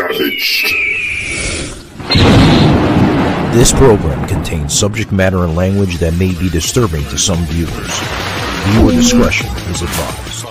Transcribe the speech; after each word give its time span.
Savaged. 0.00 0.72
This 3.52 3.70
program 3.72 4.26
contains 4.26 4.72
subject 4.72 5.12
matter 5.12 5.44
and 5.44 5.54
language 5.54 5.98
that 5.98 6.14
may 6.14 6.32
be 6.40 6.48
disturbing 6.48 7.04
to 7.12 7.18
some 7.18 7.44
viewers. 7.44 8.00
Viewer 8.72 8.92
discretion 8.92 9.50
is 9.68 9.82
advised. 9.82 10.46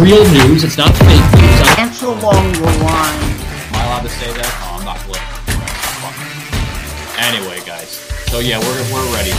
Real 0.00 0.24
news, 0.32 0.64
it's 0.64 0.78
not 0.78 0.96
fake 0.96 1.28
news. 1.36 1.76
Answer 1.76 2.06
along 2.06 2.52
the 2.56 2.72
line. 2.88 3.20
Am 3.20 3.76
I 3.76 3.84
allowed 3.84 4.02
to 4.02 4.08
say 4.08 4.32
that? 4.32 4.48
Oh, 4.64 4.80
I'm 4.80 4.84
not 4.88 4.96
political. 5.04 5.28
Anyway, 7.20 7.60
guys. 7.66 8.00
So 8.32 8.38
yeah, 8.38 8.60
we're 8.60 8.80
we're 8.88 9.12
ready. 9.12 9.36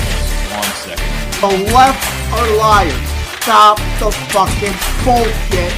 One 0.53 0.69
second. 0.85 1.09
The 1.41 1.73
left 1.73 2.05
are 2.37 2.57
liars. 2.57 3.12
Stop 3.43 3.77
the 3.99 4.09
fucking 4.31 4.71
bullshit. 5.03 5.73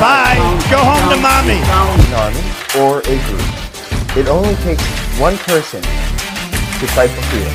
Bye. 0.00 0.40
Go 0.70 0.78
home 0.78 1.10
to 1.12 1.20
mommy. 1.20 1.60
an 1.60 2.14
army 2.16 2.40
or 2.80 3.00
a 3.00 3.16
group. 3.28 4.16
It 4.16 4.28
only 4.28 4.54
takes 4.64 4.82
one 5.20 5.36
person 5.44 5.82
to 5.82 6.86
fight 6.96 7.10
for 7.10 7.20
freedom. 7.28 7.52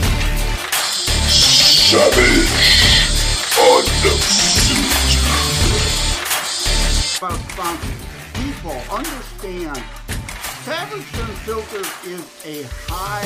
Savage. 1.90 2.46
Undefeated. 3.58 5.18
About 7.18 7.40
sponsors. 7.50 8.06
People 8.36 8.78
understand. 8.96 9.84
Savage 10.68 11.00
Unfiltered 11.00 11.88
is 12.06 12.46
a 12.46 12.64
high 12.92 13.24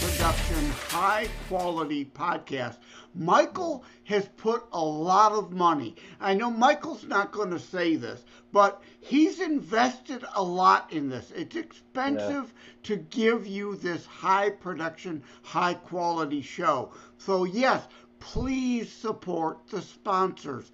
production, 0.00 0.70
high 0.88 1.28
quality 1.48 2.04
podcast. 2.06 2.76
Michael 3.14 3.84
has 4.04 4.28
put 4.36 4.64
a 4.72 4.84
lot 4.84 5.32
of 5.32 5.52
money. 5.52 5.94
I 6.20 6.34
know 6.34 6.50
Michael's 6.50 7.04
not 7.04 7.30
going 7.30 7.50
to 7.50 7.58
say 7.60 7.94
this, 7.94 8.24
but 8.52 8.82
he's 9.00 9.40
invested 9.40 10.24
a 10.34 10.42
lot 10.42 10.92
in 10.92 11.08
this. 11.08 11.30
It's 11.30 11.54
expensive 11.54 12.52
to 12.84 12.96
give 12.96 13.46
you 13.46 13.76
this 13.76 14.04
high 14.04 14.50
production, 14.50 15.22
high 15.42 15.74
quality 15.74 16.42
show. 16.42 16.92
So, 17.18 17.44
yes, 17.44 17.86
please 18.18 18.90
support 18.90 19.68
the 19.68 19.82
sponsors. 19.82 20.72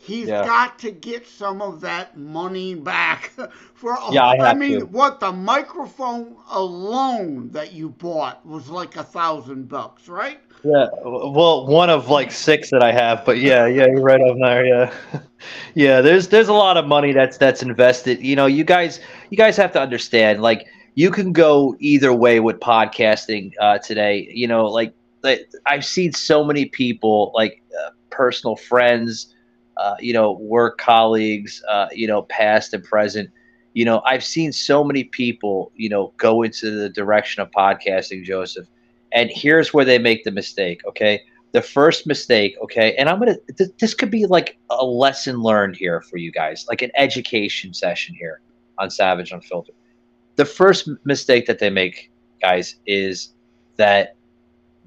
He's 0.00 0.32
Yeah. 0.32 0.42
got 0.42 0.78
to 0.80 0.90
get 0.90 1.26
some 1.26 1.60
of 1.62 1.80
that 1.82 2.16
money 2.16 2.74
back 2.74 3.32
for. 3.74 3.96
Yeah, 4.06 4.24
I 4.26 4.36
have 4.44 4.54
mean, 4.54 4.80
to. 4.80 4.88
what 4.92 5.20
the 5.20 5.32
microphone 5.32 6.36
alone 6.50 7.50
that 7.52 7.72
you 7.72 7.90
bought 7.90 8.44
was 8.46 8.68
like 8.70 8.96
a 8.96 9.04
thousand 9.04 9.68
bucks, 9.68 10.08
right? 10.08 10.40
Yeah, 10.64 10.86
well, 11.04 11.66
one 11.66 11.88
of 11.90 12.08
like 12.08 12.30
six 12.30 12.70
that 12.70 12.82
I 12.82 12.92
have, 12.92 13.24
but 13.24 13.38
yeah, 13.38 13.66
yeah, 13.66 13.86
you're 13.86 14.00
right 14.02 14.20
on 14.20 14.38
there. 14.40 14.64
Yeah, 14.66 15.20
yeah. 15.74 16.00
There's 16.00 16.28
there's 16.28 16.48
a 16.48 16.52
lot 16.52 16.76
of 16.76 16.86
money 16.86 17.12
that's 17.12 17.38
that's 17.38 17.62
invested. 17.62 18.20
You 18.20 18.36
know, 18.36 18.46
you 18.46 18.64
guys 18.64 19.00
you 19.30 19.36
guys 19.36 19.56
have 19.56 19.72
to 19.72 19.80
understand. 19.80 20.42
Like, 20.42 20.66
you 20.94 21.10
can 21.10 21.32
go 21.32 21.76
either 21.80 22.12
way 22.12 22.40
with 22.40 22.58
podcasting 22.60 23.52
uh, 23.60 23.78
today. 23.78 24.28
You 24.32 24.48
know, 24.48 24.66
like, 24.66 24.94
like 25.22 25.48
I've 25.66 25.84
seen 25.84 26.12
so 26.12 26.44
many 26.44 26.66
people, 26.66 27.32
like 27.34 27.62
uh, 27.86 27.90
personal 28.10 28.56
friends, 28.56 29.34
uh, 29.80 29.96
you 29.98 30.12
know, 30.12 30.32
work 30.32 30.76
colleagues, 30.76 31.62
uh, 31.68 31.88
you 31.90 32.06
know, 32.06 32.22
past 32.22 32.74
and 32.74 32.84
present. 32.84 33.30
You 33.72 33.86
know, 33.86 34.02
I've 34.04 34.22
seen 34.24 34.52
so 34.52 34.84
many 34.84 35.04
people, 35.04 35.72
you 35.74 35.88
know, 35.88 36.12
go 36.18 36.42
into 36.42 36.70
the 36.70 36.90
direction 36.90 37.42
of 37.42 37.50
podcasting, 37.50 38.22
Joseph. 38.24 38.66
And 39.12 39.30
here's 39.32 39.72
where 39.72 39.86
they 39.86 39.98
make 39.98 40.22
the 40.24 40.32
mistake, 40.32 40.82
okay? 40.86 41.22
The 41.52 41.62
first 41.62 42.06
mistake, 42.06 42.56
okay? 42.62 42.94
And 42.96 43.08
I'm 43.08 43.18
going 43.18 43.34
to 43.34 43.52
th- 43.54 43.70
this 43.80 43.94
could 43.94 44.10
be 44.10 44.26
like 44.26 44.58
a 44.68 44.84
lesson 44.84 45.40
learned 45.40 45.76
here 45.76 46.02
for 46.02 46.18
you 46.18 46.30
guys, 46.30 46.66
like 46.68 46.82
an 46.82 46.90
education 46.94 47.72
session 47.72 48.14
here 48.14 48.42
on 48.78 48.90
Savage 48.90 49.32
Unfiltered. 49.32 49.74
The 50.36 50.44
first 50.44 50.90
mistake 51.04 51.46
that 51.46 51.58
they 51.58 51.70
make, 51.70 52.10
guys, 52.42 52.76
is 52.86 53.34
that 53.76 54.14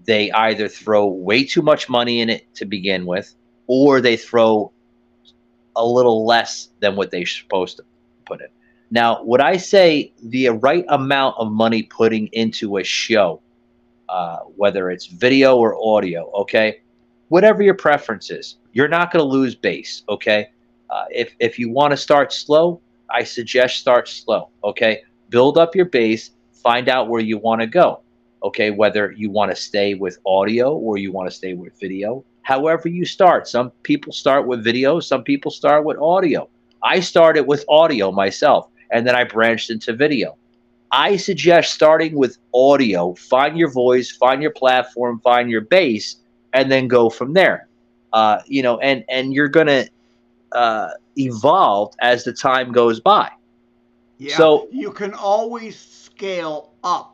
they 0.06 0.32
either 0.32 0.68
throw 0.68 1.08
way 1.08 1.44
too 1.44 1.64
much 1.64 1.90
money 1.90 2.22
in 2.22 2.30
it 2.30 2.54
to 2.56 2.66
begin 2.66 3.08
with 3.08 3.34
or 3.68 4.02
they 4.02 4.18
throw 4.18 4.72
a 5.76 5.86
little 5.86 6.26
less 6.26 6.70
than 6.80 6.96
what 6.96 7.12
they're 7.12 7.26
supposed 7.26 7.78
to 7.78 7.84
put 8.26 8.42
in. 8.42 8.48
Now, 8.92 9.24
would 9.24 9.42
I 9.42 9.58
say 9.58 10.14
the 10.22 10.50
right 10.50 10.86
amount 10.90 11.36
of 11.40 11.52
money 11.52 11.84
putting 11.84 12.28
into 12.28 12.78
a 12.78 12.84
show, 12.84 13.42
uh, 14.08 14.40
whether 14.56 14.92
it's 14.92 15.08
video 15.08 15.58
or 15.58 15.76
audio, 15.84 16.30
okay, 16.34 16.82
whatever 17.30 17.64
your 17.64 17.74
preference 17.74 18.30
is, 18.30 18.58
you're 18.74 18.88
not 18.88 19.12
going 19.12 19.24
to 19.24 19.28
lose 19.28 19.56
base, 19.56 20.04
okay? 20.10 20.50
Uh, 20.92 21.06
if, 21.10 21.34
if 21.40 21.58
you 21.58 21.72
want 21.72 21.90
to 21.90 21.98
start 21.98 22.32
slow, 22.32 22.80
I 23.10 23.24
suggest 23.24 23.80
start 23.80 24.08
slow, 24.08 24.50
okay? 24.64 25.02
Build 25.30 25.58
up 25.58 25.76
your 25.76 25.86
base, 25.86 26.32
find 26.52 26.88
out 26.88 27.10
where 27.10 27.22
you 27.22 27.40
want 27.40 27.62
to 27.62 27.68
go, 27.68 28.02
okay? 28.44 28.70
Whether 28.70 29.12
you 29.12 29.32
want 29.32 29.50
to 29.50 29.56
stay 29.56 29.96
with 29.96 30.20
audio 30.26 30.76
or 30.76 31.00
you 31.00 31.12
want 31.12 31.30
to 31.30 31.36
stay 31.36 31.54
with 31.54 31.80
video, 31.80 32.24
however 32.44 32.88
you 32.88 33.06
start. 33.06 33.48
Some 33.48 33.72
people 33.84 34.14
start 34.14 34.48
with 34.48 34.64
video, 34.64 35.00
some 35.00 35.24
people 35.24 35.52
start 35.52 35.84
with 35.84 35.98
audio. 35.98 36.48
I 36.84 37.00
started 37.00 37.44
with 37.48 37.66
audio 37.68 38.12
myself, 38.12 38.70
and 38.92 39.08
then 39.08 39.16
I 39.16 39.24
branched 39.24 39.70
into 39.70 39.94
video. 39.94 40.38
I 40.92 41.18
suggest 41.18 41.74
starting 41.74 42.16
with 42.16 42.38
audio. 42.54 43.16
Find 43.16 43.58
your 43.58 43.72
voice, 43.72 44.12
find 44.12 44.42
your 44.42 44.52
platform, 44.52 45.20
find 45.22 45.50
your 45.50 45.62
base, 45.62 46.18
and 46.54 46.72
then 46.72 46.88
go 46.88 47.10
from 47.10 47.34
there. 47.34 47.68
Uh, 48.14 48.42
you 48.46 48.62
know, 48.62 48.78
and 48.80 49.04
and 49.10 49.34
you're 49.34 49.48
gonna 49.48 49.86
uh, 50.52 50.90
evolve 51.18 51.94
as 52.00 52.24
the 52.24 52.34
time 52.34 52.72
goes 52.72 53.00
by. 53.00 53.32
Yeah. 54.20 54.38
So- 54.38 54.68
you 54.72 54.92
can 54.92 55.14
always 55.14 55.80
scale 55.80 56.72
up. 56.84 57.13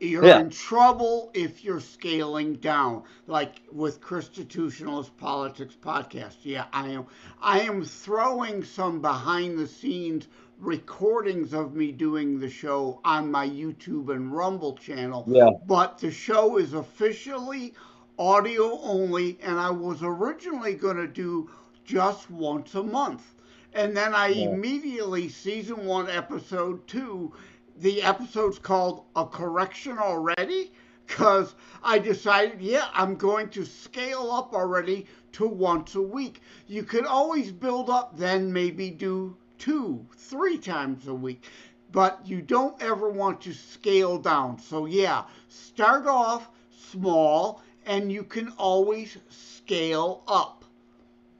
You're 0.00 0.26
Yeah. 0.26 0.40
in 0.40 0.50
trouble 0.50 1.30
if 1.34 1.64
you're 1.64 1.80
scaling 1.80 2.54
down, 2.54 3.02
like 3.26 3.62
with 3.72 4.00
Constitutionalist 4.00 5.16
Politics 5.16 5.76
podcast. 5.80 6.36
Yeah, 6.44 6.66
I 6.72 6.88
am. 6.90 7.06
I 7.40 7.60
am 7.60 7.84
throwing 7.84 8.62
some 8.64 9.00
behind 9.00 9.58
the 9.58 9.66
scenes 9.66 10.28
recordings 10.58 11.52
of 11.52 11.74
me 11.74 11.92
doing 11.92 12.38
the 12.40 12.48
show 12.50 13.00
on 13.04 13.30
my 13.30 13.48
YouTube 13.48 14.08
and 14.14 14.32
Rumble 14.32 14.74
channel. 14.76 15.28
Yeah. 15.28 15.50
But 15.66 15.98
the 15.98 16.10
show 16.10 16.56
is 16.58 16.74
officially 16.74 17.74
audio 18.18 18.80
only, 18.82 19.38
and 19.42 19.58
I 19.58 19.70
was 19.70 20.02
originally 20.02 20.74
going 20.74 20.96
to 20.96 21.06
do 21.08 21.50
just 21.84 22.30
once 22.30 22.74
a 22.74 22.82
month. 22.82 23.34
And 23.72 23.96
then 23.96 24.14
I 24.14 24.28
Yeah. 24.28 24.48
immediately, 24.50 25.28
season 25.28 25.84
one, 25.86 26.08
episode 26.08 26.86
two, 26.86 27.32
the 27.80 28.02
episode's 28.02 28.58
called 28.58 29.04
A 29.16 29.24
Correction 29.24 29.98
Already, 29.98 30.72
because 31.06 31.54
I 31.82 31.98
decided, 31.98 32.60
yeah, 32.60 32.88
I'm 32.92 33.14
going 33.14 33.48
to 33.50 33.64
scale 33.64 34.30
up 34.30 34.52
already 34.52 35.06
to 35.32 35.46
once 35.46 35.94
a 35.94 36.02
week. 36.02 36.42
You 36.66 36.82
could 36.82 37.06
always 37.06 37.50
build 37.50 37.88
up, 37.88 38.16
then 38.16 38.52
maybe 38.52 38.90
do 38.90 39.36
two, 39.58 40.04
three 40.16 40.58
times 40.58 41.08
a 41.08 41.14
week. 41.14 41.44
But 41.92 42.20
you 42.26 42.42
don't 42.42 42.80
ever 42.82 43.08
want 43.08 43.40
to 43.42 43.54
scale 43.54 44.18
down. 44.18 44.58
So, 44.58 44.84
yeah, 44.84 45.24
start 45.48 46.06
off 46.06 46.50
small 46.90 47.62
and 47.86 48.12
you 48.12 48.22
can 48.22 48.48
always 48.58 49.16
scale 49.30 50.22
up. 50.28 50.64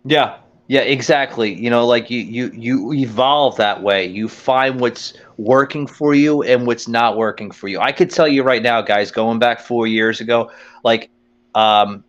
Yeah, 0.05 0.39
yeah, 0.69 0.81
exactly. 0.83 1.53
You 1.55 1.71
know, 1.71 1.87
like 1.87 2.11
you 2.11 2.21
you 2.21 2.51
you 2.55 2.93
evolve 2.93 3.57
that 3.57 3.83
way. 3.83 4.07
You 4.07 4.29
find 4.29 4.81
what's 4.81 5.15
working 5.39 5.87
for 5.87 6.15
you 6.15 6.43
and 6.43 6.67
what's 6.67 6.87
not 6.89 7.17
working 7.17 7.51
for 7.51 7.69
you. 7.69 7.81
I 7.81 7.93
could 7.93 8.11
tell 8.11 8.29
you 8.29 8.43
right 8.43 8.63
now, 8.63 8.83
guys, 8.83 9.11
going 9.11 9.39
back 9.39 9.61
four 9.61 9.87
years 9.87 10.21
ago, 10.21 10.51
like, 10.85 11.11
um, 11.55 12.05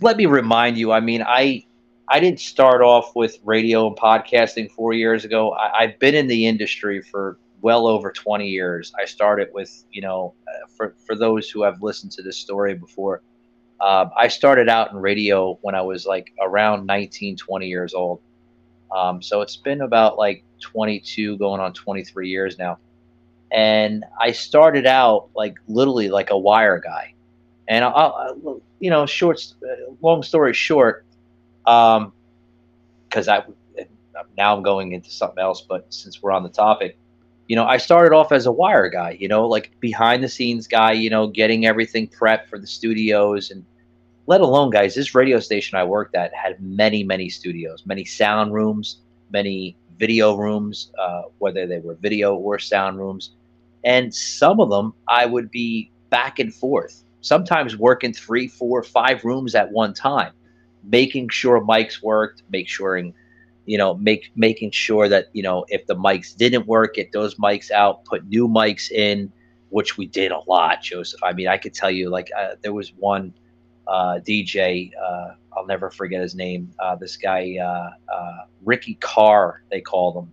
let 0.00 0.16
me 0.16 0.26
remind 0.26 0.78
you. 0.78 0.92
I 0.92 1.00
mean, 1.00 1.22
I 1.26 1.64
I 2.08 2.20
didn't 2.20 2.40
start 2.40 2.82
off 2.82 3.12
with 3.16 3.38
radio 3.44 3.86
and 3.88 3.96
podcasting 3.96 4.70
four 4.70 4.92
years 4.92 5.24
ago. 5.24 5.52
I, 5.54 5.84
I've 5.84 5.98
been 5.98 6.14
in 6.14 6.28
the 6.28 6.46
industry 6.46 7.02
for 7.02 7.38
well 7.62 7.86
over 7.86 8.12
20 8.12 8.48
years. 8.48 8.92
I 9.00 9.06
started 9.06 9.48
with, 9.52 9.84
you 9.90 10.02
know, 10.02 10.34
uh, 10.46 10.66
for 10.76 10.94
for 11.06 11.16
those 11.16 11.50
who 11.50 11.62
have 11.62 11.82
listened 11.82 12.12
to 12.12 12.22
this 12.22 12.38
story 12.38 12.74
before. 12.74 13.22
Um, 13.80 14.10
I 14.16 14.28
started 14.28 14.68
out 14.68 14.90
in 14.90 14.96
radio 14.96 15.58
when 15.62 15.74
I 15.74 15.82
was 15.82 16.06
like 16.06 16.32
around 16.40 16.86
19, 16.86 17.36
20 17.36 17.66
years 17.66 17.94
old. 17.94 18.20
Um, 18.94 19.20
so 19.20 19.42
it's 19.42 19.56
been 19.56 19.82
about 19.82 20.16
like 20.16 20.44
22, 20.60 21.36
going 21.38 21.60
on 21.60 21.72
23 21.72 22.28
years 22.28 22.58
now. 22.58 22.78
And 23.52 24.04
I 24.20 24.32
started 24.32 24.86
out 24.86 25.28
like 25.34 25.56
literally 25.68 26.08
like 26.08 26.30
a 26.30 26.38
wire 26.38 26.80
guy. 26.80 27.14
And 27.68 27.84
I, 27.84 27.88
I 27.88 28.32
you 28.80 28.90
know, 28.90 29.06
short, 29.06 29.44
uh, 29.62 29.92
long 30.00 30.22
story 30.22 30.54
short, 30.54 31.04
um, 31.66 32.12
because 33.08 33.28
I 33.28 33.44
now 34.36 34.56
I'm 34.56 34.62
going 34.62 34.92
into 34.92 35.10
something 35.10 35.38
else, 35.38 35.62
but 35.62 35.92
since 35.92 36.22
we're 36.22 36.32
on 36.32 36.42
the 36.42 36.48
topic, 36.48 36.98
you 37.48 37.54
know, 37.56 37.64
I 37.64 37.76
started 37.76 38.14
off 38.14 38.32
as 38.32 38.46
a 38.46 38.52
wire 38.52 38.88
guy, 38.88 39.16
you 39.20 39.28
know, 39.28 39.46
like 39.46 39.70
behind 39.80 40.22
the 40.22 40.28
scenes 40.28 40.66
guy, 40.66 40.92
you 40.92 41.10
know, 41.10 41.26
getting 41.28 41.66
everything 41.66 42.08
prepped 42.08 42.48
for 42.48 42.58
the 42.58 42.66
studios. 42.66 43.50
And 43.50 43.64
let 44.26 44.40
alone 44.40 44.70
guys, 44.70 44.94
this 44.94 45.14
radio 45.14 45.38
station 45.38 45.78
I 45.78 45.84
worked 45.84 46.14
at 46.14 46.34
had 46.34 46.60
many, 46.60 47.04
many 47.04 47.28
studios, 47.28 47.84
many 47.86 48.04
sound 48.04 48.52
rooms, 48.52 48.98
many 49.30 49.76
video 49.98 50.36
rooms, 50.36 50.90
uh, 51.00 51.22
whether 51.38 51.66
they 51.66 51.78
were 51.78 51.94
video 51.94 52.34
or 52.34 52.58
sound 52.58 52.98
rooms, 52.98 53.32
and 53.84 54.12
some 54.12 54.60
of 54.60 54.68
them 54.68 54.92
I 55.08 55.26
would 55.26 55.50
be 55.50 55.90
back 56.10 56.38
and 56.38 56.52
forth, 56.52 57.04
sometimes 57.20 57.76
working 57.76 58.12
three, 58.12 58.48
four, 58.48 58.82
five 58.82 59.24
rooms 59.24 59.54
at 59.54 59.70
one 59.70 59.94
time, 59.94 60.32
making 60.82 61.28
sure 61.28 61.60
mics 61.60 62.02
worked, 62.02 62.42
making 62.50 62.66
sure 62.66 62.96
you 63.66 63.76
know, 63.76 63.94
make 63.94 64.30
making 64.36 64.70
sure 64.70 65.08
that 65.08 65.26
you 65.32 65.42
know 65.42 65.66
if 65.68 65.86
the 65.86 65.94
mics 65.96 66.34
didn't 66.34 66.66
work, 66.66 66.94
get 66.94 67.12
those 67.12 67.34
mics 67.34 67.70
out, 67.70 68.04
put 68.04 68.26
new 68.28 68.48
mics 68.48 68.90
in, 68.90 69.32
which 69.70 69.98
we 69.98 70.06
did 70.06 70.32
a 70.32 70.40
lot, 70.48 70.82
Joseph. 70.82 71.22
I 71.22 71.32
mean, 71.32 71.48
I 71.48 71.58
could 71.58 71.74
tell 71.74 71.90
you, 71.90 72.08
like, 72.08 72.30
uh, 72.38 72.54
there 72.62 72.72
was 72.72 72.92
one 72.94 73.34
uh, 73.86 74.20
DJ, 74.26 74.90
uh, 75.00 75.32
I'll 75.56 75.66
never 75.66 75.90
forget 75.90 76.20
his 76.22 76.34
name. 76.34 76.72
Uh, 76.78 76.96
this 76.96 77.16
guy, 77.16 77.56
uh, 77.60 77.90
uh, 78.12 78.44
Ricky 78.64 78.94
Carr, 78.94 79.62
they 79.70 79.80
call 79.80 80.18
him. 80.20 80.32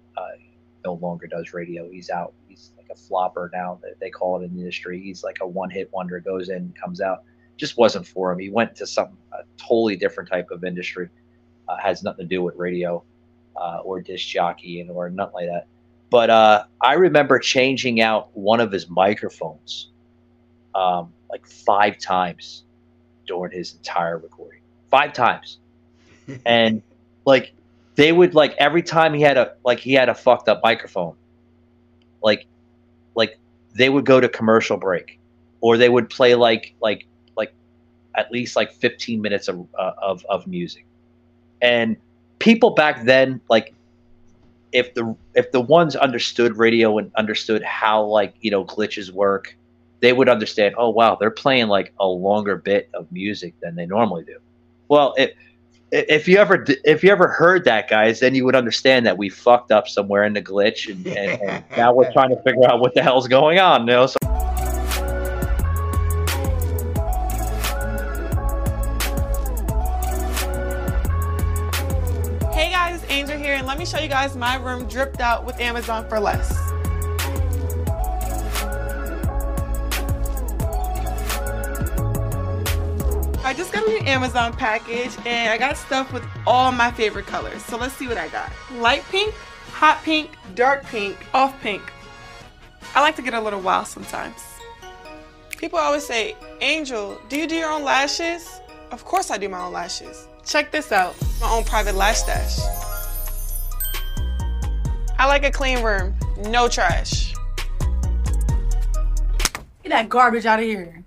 no 0.85 0.95
longer 0.95 1.27
does 1.27 1.53
radio. 1.53 1.89
He's 1.89 2.09
out. 2.09 2.33
He's 2.49 2.71
like 2.77 2.87
a 2.91 2.95
flopper 2.95 3.49
now. 3.53 3.79
They 4.01 4.09
call 4.09 4.41
it 4.41 4.43
in 4.43 4.53
the 4.53 4.59
industry. 4.59 5.01
He's 5.01 5.23
like 5.23 5.37
a 5.41 5.47
one-hit 5.47 5.89
wonder. 5.93 6.19
Goes 6.19 6.49
in, 6.49 6.73
comes 6.81 6.99
out. 6.99 7.23
Just 7.55 7.77
wasn't 7.77 8.05
for 8.05 8.31
him. 8.31 8.39
He 8.39 8.49
went 8.49 8.75
to 8.75 8.85
some 8.85 9.17
totally 9.57 9.95
different 9.95 10.29
type 10.29 10.51
of 10.51 10.65
industry. 10.65 11.09
has 11.81 12.03
nothing 12.03 12.25
to 12.25 12.35
do 12.35 12.43
with 12.43 12.55
radio 12.55 13.03
uh, 13.55 13.79
or 13.83 14.01
disc 14.01 14.27
jockey 14.27 14.81
and 14.81 14.89
or 14.89 15.09
nothing 15.09 15.33
like 15.33 15.47
that. 15.47 15.67
But 16.09 16.29
uh, 16.29 16.65
I 16.79 16.93
remember 16.93 17.39
changing 17.39 18.01
out 18.01 18.29
one 18.35 18.59
of 18.59 18.71
his 18.71 18.89
microphones 18.89 19.89
um, 20.75 21.13
like 21.29 21.45
five 21.47 21.97
times 21.97 22.63
during 23.25 23.51
his 23.51 23.73
entire 23.73 24.17
recording. 24.17 24.61
Five 24.89 25.13
times, 25.13 25.57
and 26.45 26.81
like 27.25 27.53
they 27.95 28.11
would 28.11 28.35
like 28.35 28.53
every 28.57 28.83
time 28.83 29.13
he 29.13 29.21
had 29.21 29.37
a 29.37 29.55
like 29.63 29.79
he 29.79 29.93
had 29.93 30.09
a 30.09 30.15
fucked 30.15 30.49
up 30.49 30.61
microphone, 30.63 31.15
like 32.21 32.45
like 33.15 33.37
they 33.73 33.89
would 33.89 34.05
go 34.05 34.19
to 34.19 34.29
commercial 34.29 34.77
break, 34.77 35.19
or 35.61 35.77
they 35.77 35.89
would 35.89 36.09
play 36.09 36.35
like 36.35 36.75
like 36.81 37.07
like 37.35 37.53
at 38.15 38.31
least 38.31 38.55
like 38.55 38.71
15 38.71 39.21
minutes 39.21 39.47
of 39.47 39.67
uh, 39.77 39.93
of, 39.99 40.25
of 40.29 40.45
music, 40.47 40.85
and 41.61 41.97
people 42.43 42.71
back 42.71 43.05
then 43.05 43.39
like 43.49 43.73
if 44.73 44.93
the 44.95 45.15
if 45.33 45.49
the 45.53 45.61
ones 45.61 45.95
understood 45.95 46.57
radio 46.57 46.97
and 46.97 47.09
understood 47.15 47.63
how 47.63 48.03
like 48.03 48.33
you 48.41 48.51
know 48.51 48.65
glitches 48.65 49.09
work 49.11 49.55
they 50.01 50.11
would 50.11 50.27
understand 50.27 50.75
oh 50.77 50.89
wow 50.89 51.15
they're 51.15 51.31
playing 51.31 51.67
like 51.67 51.93
a 52.01 52.05
longer 52.05 52.57
bit 52.57 52.89
of 52.93 53.09
music 53.13 53.53
than 53.61 53.75
they 53.75 53.85
normally 53.85 54.25
do. 54.25 54.37
Well 54.89 55.13
it, 55.17 55.37
if 55.93 56.27
you 56.27 56.37
ever 56.37 56.65
if 56.83 57.01
you 57.01 57.11
ever 57.11 57.29
heard 57.29 57.63
that 57.63 57.89
guys 57.89 58.19
then 58.19 58.35
you 58.35 58.43
would 58.43 58.57
understand 58.57 59.05
that 59.05 59.17
we 59.17 59.29
fucked 59.29 59.71
up 59.71 59.87
somewhere 59.87 60.25
in 60.25 60.33
the 60.33 60.41
glitch 60.41 60.91
and, 60.91 61.07
and, 61.07 61.41
and 61.41 61.63
now 61.77 61.93
we're 61.93 62.11
trying 62.11 62.29
to 62.29 62.41
figure 62.41 62.69
out 62.69 62.81
what 62.81 62.93
the 62.93 63.01
hell's 63.01 63.29
going 63.29 63.57
on 63.57 63.81
you 63.81 63.87
know 63.87 64.05
so 64.05 64.32
me 73.83 73.89
show 73.89 73.99
you 73.99 74.07
guys 74.07 74.33
my 74.37 74.55
room 74.55 74.87
dripped 74.87 75.19
out 75.19 75.43
with 75.45 75.59
Amazon 75.59 76.07
for 76.07 76.17
less. 76.17 76.57
I 83.43 83.53
just 83.53 83.73
got 83.73 83.85
a 83.85 83.89
new 83.89 83.99
Amazon 84.05 84.53
package 84.53 85.11
and 85.25 85.49
I 85.49 85.57
got 85.57 85.75
stuff 85.75 86.13
with 86.13 86.23
all 86.47 86.71
my 86.71 86.91
favorite 86.91 87.25
colors. 87.25 87.61
So 87.65 87.75
let's 87.75 87.93
see 87.95 88.07
what 88.07 88.17
I 88.17 88.29
got. 88.29 88.53
Light 88.75 89.03
pink, 89.11 89.33
hot 89.73 90.01
pink, 90.03 90.31
dark 90.55 90.85
pink, 90.85 91.17
off 91.33 91.59
pink. 91.59 91.81
I 92.95 93.01
like 93.01 93.17
to 93.17 93.21
get 93.21 93.33
a 93.33 93.41
little 93.41 93.59
wild 93.59 93.87
sometimes. 93.87 94.41
People 95.57 95.77
always 95.77 96.05
say, 96.05 96.37
Angel, 96.61 97.19
do 97.27 97.37
you 97.37 97.47
do 97.47 97.55
your 97.55 97.69
own 97.69 97.83
lashes? 97.83 98.61
Of 98.91 99.03
course 99.03 99.29
I 99.29 99.37
do 99.37 99.49
my 99.49 99.59
own 99.59 99.73
lashes. 99.73 100.29
Check 100.45 100.71
this 100.71 100.93
out, 100.93 101.15
my 101.41 101.49
own 101.49 101.65
private 101.65 101.95
lash 101.95 102.19
stash. 102.19 102.92
I 105.19 105.27
like 105.27 105.45
a 105.45 105.51
clean 105.51 105.83
room, 105.83 106.15
no 106.49 106.67
trash. 106.67 107.33
Get 109.83 109.89
that 109.89 110.09
garbage 110.09 110.45
out 110.45 110.59
of 110.59 110.65
here. 110.65 111.03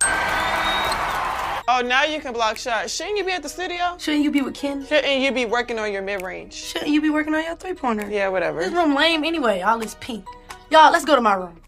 Oh, 1.69 1.83
now 1.85 2.05
you 2.05 2.21
can 2.21 2.33
block 2.33 2.57
shots. 2.57 2.95
Shouldn't 2.95 3.19
you 3.19 3.25
be 3.25 3.33
at 3.33 3.43
the 3.43 3.49
studio? 3.49 3.97
Shouldn't 3.99 4.23
you 4.23 4.31
be 4.31 4.41
with 4.41 4.55
Ken? 4.55 4.87
Shouldn't 4.87 5.21
you 5.21 5.33
be 5.33 5.45
working 5.45 5.79
on 5.79 5.93
your 5.93 6.03
mid-range? 6.03 6.55
Shouldn't 6.55 6.91
you 6.91 7.01
be 7.03 7.11
working 7.11 7.35
on 7.35 7.43
your 7.43 7.57
three-pointer? 7.57 8.09
Yeah, 8.09 8.29
whatever. 8.29 8.61
This 8.61 8.73
room 8.73 8.95
lame 8.95 9.25
anyway, 9.25 9.63
all 9.63 9.79
this 9.79 9.97
pink. 10.01 10.25
Y'all, 10.71 10.93
let's 10.93 11.05
go 11.05 11.15
to 11.15 11.21
my 11.21 11.35
room. 11.35 11.61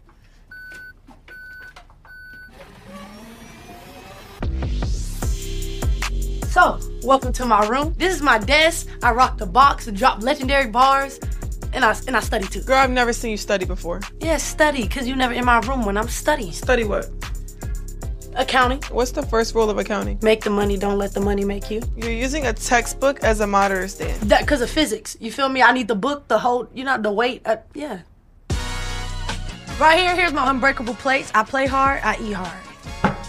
So, 6.47 6.79
welcome 7.03 7.31
to 7.33 7.45
my 7.45 7.67
room. 7.67 7.93
This 7.97 8.15
is 8.15 8.21
my 8.21 8.37
desk. 8.37 8.87
I 9.03 9.11
rock 9.11 9.37
the 9.37 9.45
box 9.45 9.87
and 9.87 9.95
drop 9.95 10.23
legendary 10.23 10.69
bars 10.69 11.19
and 11.73 11.85
I 11.85 11.95
and 12.07 12.15
I 12.15 12.19
study 12.19 12.47
too. 12.47 12.61
Girl, 12.61 12.77
I've 12.77 12.89
never 12.89 13.13
seen 13.13 13.31
you 13.31 13.37
study 13.37 13.65
before. 13.65 14.01
Yeah, 14.19 14.37
study, 14.37 14.87
cause 14.87 15.07
you 15.07 15.15
never 15.15 15.33
in 15.33 15.45
my 15.45 15.59
room 15.59 15.85
when 15.85 15.97
I'm 15.97 16.07
studying. 16.07 16.51
Study 16.51 16.83
what? 16.83 17.09
Accounting. 18.35 18.81
What's 18.91 19.11
the 19.11 19.23
first 19.23 19.55
rule 19.55 19.69
of 19.69 19.77
accounting? 19.77 20.19
Make 20.21 20.43
the 20.43 20.49
money, 20.49 20.77
don't 20.77 20.97
let 20.97 21.13
the 21.13 21.19
money 21.19 21.43
make 21.43 21.69
you. 21.69 21.81
You're 21.97 22.11
using 22.11 22.45
a 22.45 22.53
textbook 22.53 23.23
as 23.23 23.41
a 23.41 23.47
monitor 23.47 23.87
stand. 23.87 24.21
That 24.29 24.47
cause 24.47 24.61
of 24.61 24.69
physics. 24.69 25.17
You 25.19 25.31
feel 25.31 25.49
me? 25.49 25.61
I 25.61 25.71
need 25.71 25.87
the 25.87 25.95
book, 25.95 26.27
the 26.27 26.39
whole, 26.39 26.67
you 26.73 26.83
know, 26.83 26.97
the 26.97 27.11
weight. 27.11 27.41
Uh, 27.45 27.57
yeah. 27.73 28.01
Right 29.79 29.99
here, 29.99 30.15
here's 30.15 30.33
my 30.33 30.49
unbreakable 30.49 30.95
plates. 30.95 31.31
I 31.33 31.43
play 31.43 31.65
hard, 31.65 32.01
I 32.03 32.17
eat 32.21 32.33
hard. 32.33 32.59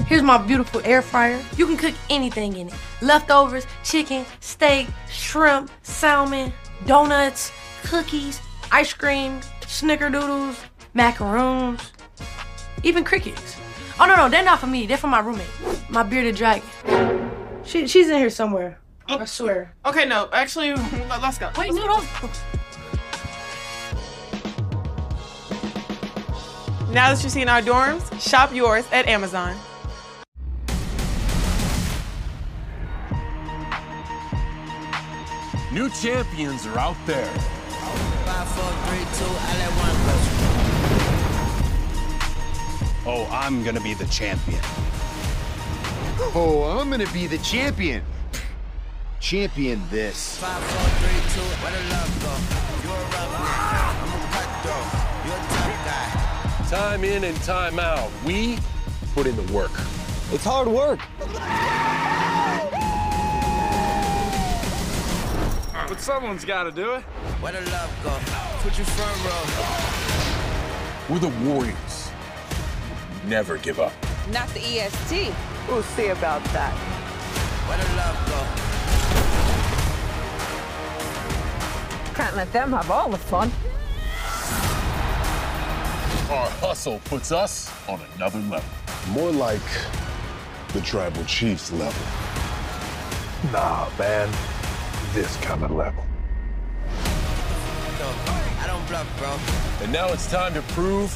Here's 0.06 0.22
my 0.22 0.38
beautiful 0.38 0.80
air 0.84 1.02
fryer. 1.02 1.40
You 1.56 1.66
can 1.66 1.76
cook 1.76 1.94
anything 2.08 2.56
in 2.56 2.66
it. 2.66 2.74
Leftovers, 3.00 3.66
chicken, 3.84 4.26
steak, 4.40 4.88
shrimp, 5.08 5.70
salmon, 5.82 6.52
donuts, 6.86 7.52
cookies, 7.82 8.40
ice 8.70 8.92
cream, 8.92 9.40
snickerdoodles, 9.62 10.56
macaroons, 10.94 11.92
even 12.82 13.04
crickets. 13.04 13.56
Oh 13.98 14.06
no, 14.06 14.16
no, 14.16 14.28
they're 14.28 14.44
not 14.44 14.60
for 14.60 14.66
me. 14.66 14.86
They're 14.86 14.96
for 14.96 15.08
my 15.08 15.20
roommate, 15.20 15.46
my 15.88 16.02
bearded 16.02 16.36
dragon. 16.36 16.62
She, 17.64 17.86
she's 17.86 18.08
in 18.08 18.18
here 18.18 18.30
somewhere. 18.30 18.78
Oh. 19.08 19.18
I 19.18 19.24
swear. 19.24 19.74
Okay, 19.84 20.06
no, 20.06 20.28
actually, 20.32 20.72
let's 20.72 21.38
go. 21.38 21.50
Wait, 21.58 21.72
no, 21.72 21.84
no. 21.86 22.02
Now 26.92 27.14
that 27.14 27.22
you've 27.22 27.30
seen 27.30 27.48
our 27.48 27.62
dorms, 27.62 28.20
shop 28.20 28.52
yours 28.52 28.84
at 28.90 29.06
Amazon. 29.06 29.54
New 35.72 35.88
champions 35.90 36.66
are 36.66 36.78
out 36.78 36.96
there. 37.06 37.59
Oh, 43.12 43.26
I'm 43.32 43.64
gonna 43.64 43.80
be 43.80 43.94
the 43.94 44.06
champion. 44.06 44.60
Oh, 46.34 46.78
I'm 46.78 46.90
gonna 46.90 47.10
be 47.12 47.26
the 47.26 47.38
champion. 47.38 48.04
Champion 49.20 49.82
this. 49.90 50.38
Five, 50.38 50.62
four, 50.62 50.88
three, 51.00 51.20
two, 51.34 51.40
where 51.60 51.72
the 51.72 51.82
love 51.90 52.12
go? 52.22 52.32
You're 52.86 52.96
a 52.96 53.10
I'm 53.98 54.12
a 54.14 54.26
cutthroat. 54.30 54.88
You're 55.26 55.34
a 55.34 55.48
tough 55.50 55.78
guy. 55.86 56.68
Time 56.68 57.04
in 57.04 57.24
and 57.24 57.36
time 57.42 57.78
out. 57.78 58.10
We 58.24 58.58
put 59.14 59.26
in 59.26 59.34
the 59.34 59.52
work. 59.52 59.72
It's 60.30 60.44
hard 60.44 60.68
work. 60.68 61.00
Someone's 66.00 66.44
got 66.44 66.64
to 66.64 66.72
do 66.72 66.94
it. 66.94 67.02
Where 67.42 67.52
the 67.52 67.60
love 67.70 67.90
go? 68.02 68.18
Put 68.62 68.78
your 68.78 68.86
front 68.86 69.24
row. 69.24 69.44
We're 71.08 71.18
the 71.18 71.28
Warriors. 71.46 72.10
Never 73.26 73.58
give 73.58 73.78
up. 73.78 73.92
Not 74.32 74.48
the 74.50 74.60
EST. 74.60 75.34
We'll 75.68 75.82
see 75.82 76.08
about 76.08 76.42
that. 76.52 76.72
Where 77.68 77.78
the 77.78 77.84
love 77.96 78.16
go? 78.28 78.40
Can't 82.14 82.36
let 82.36 82.52
them 82.52 82.72
have 82.72 82.90
all 82.90 83.10
the 83.10 83.18
fun. 83.18 83.50
Our 86.30 86.48
hustle 86.60 87.00
puts 87.04 87.30
us 87.32 87.70
on 87.88 88.00
another 88.16 88.38
level. 88.40 88.70
More 89.10 89.32
like 89.32 89.60
the 90.72 90.80
tribal 90.80 91.24
chief's 91.24 91.72
level. 91.72 92.02
Nah, 93.52 93.88
man 93.98 94.30
this 95.12 95.36
kind 95.38 95.62
of 95.64 95.70
level. 95.72 96.04
I 96.88 98.66
don't 98.66 98.86
bluff, 98.88 99.08
bro. 99.18 99.38
And 99.84 99.92
now 99.92 100.08
it's 100.12 100.30
time 100.30 100.54
to 100.54 100.62
prove 100.72 101.12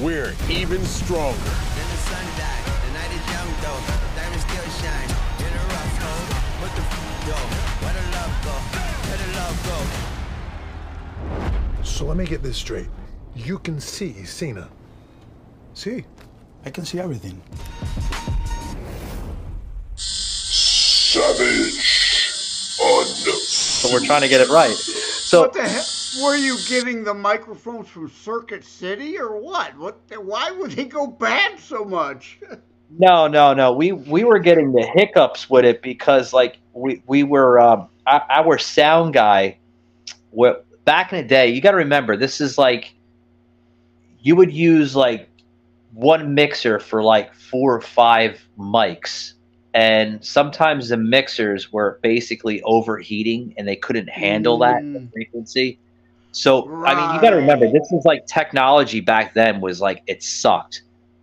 we're 0.00 0.34
even 0.48 0.84
stronger. 0.84 1.38
Then 1.38 1.88
the 1.90 1.96
sun 1.96 2.24
died. 2.36 2.64
The 2.86 2.92
night 2.92 3.12
is 3.14 3.24
young, 3.30 3.48
though. 3.62 3.80
Diamonds 4.16 4.44
still 4.44 4.68
shine. 4.82 5.10
In 5.38 5.52
a 5.52 5.64
rough 5.70 5.98
home. 6.02 6.28
What 6.60 6.72
the 6.74 6.82
f*** 6.82 6.92
yo? 7.28 7.36
Where 7.84 7.94
the 7.94 8.02
love 8.16 8.34
go? 8.44 8.54
Where 9.08 9.18
the 9.18 9.28
love 9.38 9.58
go? 11.78 11.84
So 11.84 12.06
let 12.06 12.16
me 12.16 12.24
get 12.24 12.42
this 12.42 12.56
straight. 12.56 12.88
You 13.36 13.58
can 13.58 13.78
see 13.80 14.24
Cena. 14.24 14.68
See, 15.74 16.04
I 16.64 16.70
can 16.70 16.84
see 16.84 16.98
everything. 16.98 17.42
Savage 21.14 21.44
unknown. 21.44 21.83
So 23.84 23.92
we're 23.92 24.06
trying 24.06 24.22
to 24.22 24.28
get 24.28 24.40
it 24.40 24.48
right. 24.48 24.72
So 24.74 25.42
what 25.42 25.52
the 25.52 25.62
heck? 25.62 25.84
Were 26.22 26.36
you 26.36 26.56
getting 26.66 27.04
the 27.04 27.12
microphones 27.12 27.88
from 27.88 28.08
Circuit 28.08 28.64
City 28.64 29.18
or 29.18 29.36
what? 29.36 29.76
What? 29.76 29.98
Why 30.16 30.50
would 30.50 30.70
they 30.70 30.86
go 30.86 31.06
bad 31.06 31.58
so 31.58 31.84
much? 31.84 32.38
No, 32.96 33.26
no, 33.26 33.54
no. 33.54 33.72
We 33.72 33.90
we 33.90 34.22
were 34.22 34.38
getting 34.38 34.72
the 34.72 34.86
hiccups 34.86 35.50
with 35.50 35.64
it 35.64 35.82
because 35.82 36.32
like 36.32 36.58
we 36.74 37.02
we 37.06 37.24
were 37.24 37.60
um, 37.60 37.88
our, 38.06 38.24
our 38.30 38.58
sound 38.58 39.14
guy. 39.14 39.58
What 40.30 40.64
back 40.84 41.12
in 41.12 41.20
the 41.20 41.26
day? 41.26 41.48
You 41.48 41.60
got 41.60 41.72
to 41.72 41.78
remember 41.78 42.16
this 42.16 42.40
is 42.40 42.56
like 42.56 42.94
you 44.20 44.36
would 44.36 44.52
use 44.52 44.94
like 44.94 45.28
one 45.92 46.34
mixer 46.34 46.78
for 46.78 47.02
like 47.02 47.34
four 47.34 47.74
or 47.74 47.80
five 47.80 48.46
mics, 48.56 49.33
and 49.74 50.24
sometimes 50.24 50.88
the 50.88 50.96
mixers 50.96 51.72
were 51.72 51.98
basically 52.02 52.62
overheating 52.62 53.54
and 53.58 53.68
they 53.68 53.76
couldn't 53.76 54.08
handle 54.08 54.58
that 54.60 54.84
Mm. 54.84 55.10
frequency. 55.12 55.80
So 56.32 56.72
I 56.86 56.94
mean, 56.94 57.10
you 57.10 57.20
got 57.20 57.30
to 57.30 57.36
remember 57.36 57.66
this 57.66 57.90
is 57.92 58.04
like 58.04 58.26
technology 58.26 59.00
back 59.00 59.34
then 59.34 59.60
was 59.60 59.80
like 59.80 60.02
it 60.06 60.22
sucked 60.22 60.82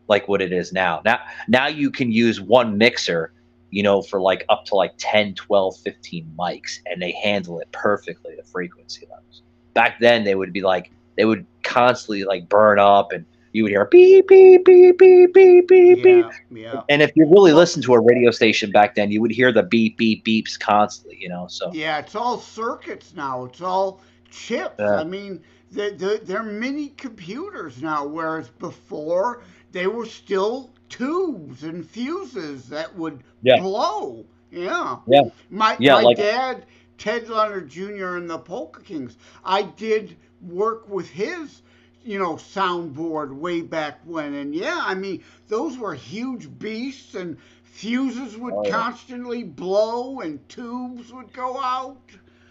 like 0.09 0.27
what 0.27 0.41
it 0.41 0.51
is 0.51 0.73
now. 0.73 1.01
Now 1.05 1.19
now 1.47 1.67
you 1.67 1.91
can 1.91 2.11
use 2.11 2.41
one 2.41 2.77
mixer, 2.77 3.33
you 3.71 3.83
know, 3.83 4.01
for 4.01 4.21
like 4.21 4.45
up 4.49 4.65
to 4.67 4.75
like 4.75 4.93
10, 4.99 5.35
12, 5.35 5.75
15 5.83 6.33
mics 6.37 6.79
and 6.85 7.01
they 7.01 7.13
handle 7.23 7.59
it 7.59 7.69
perfectly 7.71 8.33
the 8.37 8.43
frequency 8.51 9.05
levels. 9.09 9.43
Back 9.73 9.99
then 9.99 10.23
they 10.23 10.35
would 10.35 10.53
be 10.53 10.61
like 10.61 10.91
they 11.17 11.25
would 11.25 11.47
constantly 11.63 12.23
like 12.25 12.49
burn 12.49 12.79
up 12.79 13.11
and 13.13 13.25
you 13.53 13.63
would 13.63 13.71
hear 13.71 13.85
beep 13.85 14.27
beep 14.27 14.65
beep 14.65 14.97
beep 14.97 15.33
beep 15.33 15.67
beep 15.67 16.03
beep. 16.03 16.25
Yeah. 16.51 16.81
And 16.89 17.01
if 17.01 17.11
you 17.15 17.25
really 17.29 17.53
listened 17.53 17.83
to 17.85 17.93
a 17.93 17.99
radio 17.99 18.31
station 18.31 18.71
back 18.71 18.95
then, 18.95 19.11
you 19.11 19.21
would 19.21 19.31
hear 19.31 19.51
the 19.51 19.63
beep 19.63 19.97
beep 19.97 20.25
beeps 20.25 20.59
constantly, 20.59 21.17
you 21.19 21.29
know. 21.29 21.47
So 21.47 21.71
Yeah, 21.73 21.99
it's 21.99 22.15
all 22.15 22.37
circuits 22.39 23.13
now. 23.15 23.45
It's 23.45 23.61
all 23.61 24.01
chips. 24.29 24.75
Yeah. 24.79 24.95
I 24.95 25.03
mean, 25.03 25.41
they're, 25.71 25.91
they're, 25.91 26.17
they're 26.17 26.43
mini 26.43 26.89
computers 26.89 27.81
now, 27.81 28.05
whereas 28.05 28.49
before 28.49 29.43
they 29.71 29.87
were 29.87 30.05
still 30.05 30.71
tubes 30.89 31.63
and 31.63 31.85
fuses 31.87 32.67
that 32.69 32.93
would 32.95 33.23
Yeah. 33.41 33.59
blow. 33.61 34.25
Yeah. 34.51 34.97
Yeah. 35.07 35.21
My, 35.49 35.77
Yeah, 35.79 35.95
my 35.95 36.01
like- 36.01 36.17
dad, 36.17 36.65
Ted 36.97 37.29
Leonard 37.29 37.69
Jr. 37.69 38.15
and 38.17 38.29
the 38.29 38.37
Polka 38.37 38.81
Kings, 38.81 39.17
I 39.43 39.63
did 39.63 40.17
work 40.41 40.87
with 40.89 41.09
his, 41.09 41.61
you 42.03 42.19
know, 42.19 42.35
soundboard 42.35 43.33
way 43.35 43.61
back 43.61 43.99
when. 44.05 44.33
And 44.33 44.55
yeah, 44.55 44.79
I 44.83 44.93
mean, 44.95 45.23
those 45.47 45.77
were 45.77 45.93
huge 45.93 46.47
beasts 46.59 47.15
and 47.15 47.37
fuses 47.63 48.37
would 48.37 48.53
Oh, 48.53 48.63
yeah. 48.65 48.71
constantly 48.71 49.43
blow 49.43 50.19
and 50.21 50.47
tubes 50.49 51.11
would 51.13 51.31
go 51.33 51.59
out. 51.61 51.97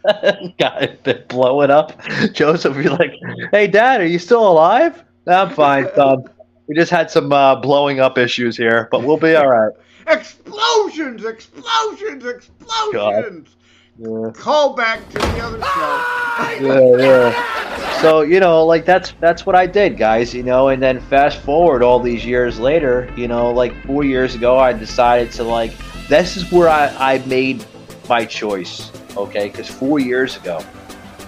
got 0.58 0.82
it 0.82 1.28
blow 1.28 1.60
it 1.62 1.70
up. 1.70 2.00
Joseph 2.32 2.74
would 2.76 2.82
be 2.82 2.88
like, 2.88 3.12
Hey 3.52 3.66
dad, 3.66 4.00
are 4.00 4.06
you 4.06 4.18
still 4.18 4.48
alive? 4.48 5.04
I'm 5.26 5.50
fine, 5.50 5.88
son. 5.94 6.24
We 6.66 6.74
just 6.74 6.90
had 6.90 7.10
some 7.10 7.32
uh, 7.32 7.56
blowing 7.56 8.00
up 8.00 8.16
issues 8.16 8.56
here, 8.56 8.88
but 8.90 9.02
we'll 9.02 9.16
be 9.18 9.34
all 9.34 9.48
right. 9.48 9.72
Explosions, 10.06 11.24
explosions, 11.24 12.24
explosions. 12.24 13.56
Yeah. 13.98 14.30
Call 14.32 14.74
back 14.74 15.06
to 15.10 15.18
the 15.18 15.40
other 15.40 15.60
show. 15.60 16.56
yeah, 16.60 16.96
yeah. 16.96 17.59
So 18.00 18.22
you 18.22 18.40
know, 18.40 18.64
like 18.64 18.86
that's 18.86 19.12
that's 19.20 19.44
what 19.44 19.54
I 19.54 19.66
did, 19.66 19.98
guys. 19.98 20.32
You 20.32 20.42
know, 20.42 20.68
and 20.68 20.82
then 20.82 21.00
fast 21.02 21.38
forward 21.42 21.82
all 21.82 22.00
these 22.00 22.24
years 22.24 22.58
later, 22.58 23.12
you 23.14 23.28
know, 23.28 23.50
like 23.50 23.74
four 23.84 24.04
years 24.04 24.34
ago, 24.34 24.58
I 24.58 24.72
decided 24.72 25.30
to 25.32 25.44
like 25.44 25.72
this 26.08 26.34
is 26.38 26.50
where 26.50 26.70
I 26.70 26.86
I 26.98 27.18
made 27.26 27.62
my 28.08 28.24
choice. 28.24 28.90
Okay, 29.18 29.48
because 29.48 29.68
four 29.68 29.98
years 29.98 30.38
ago, 30.38 30.64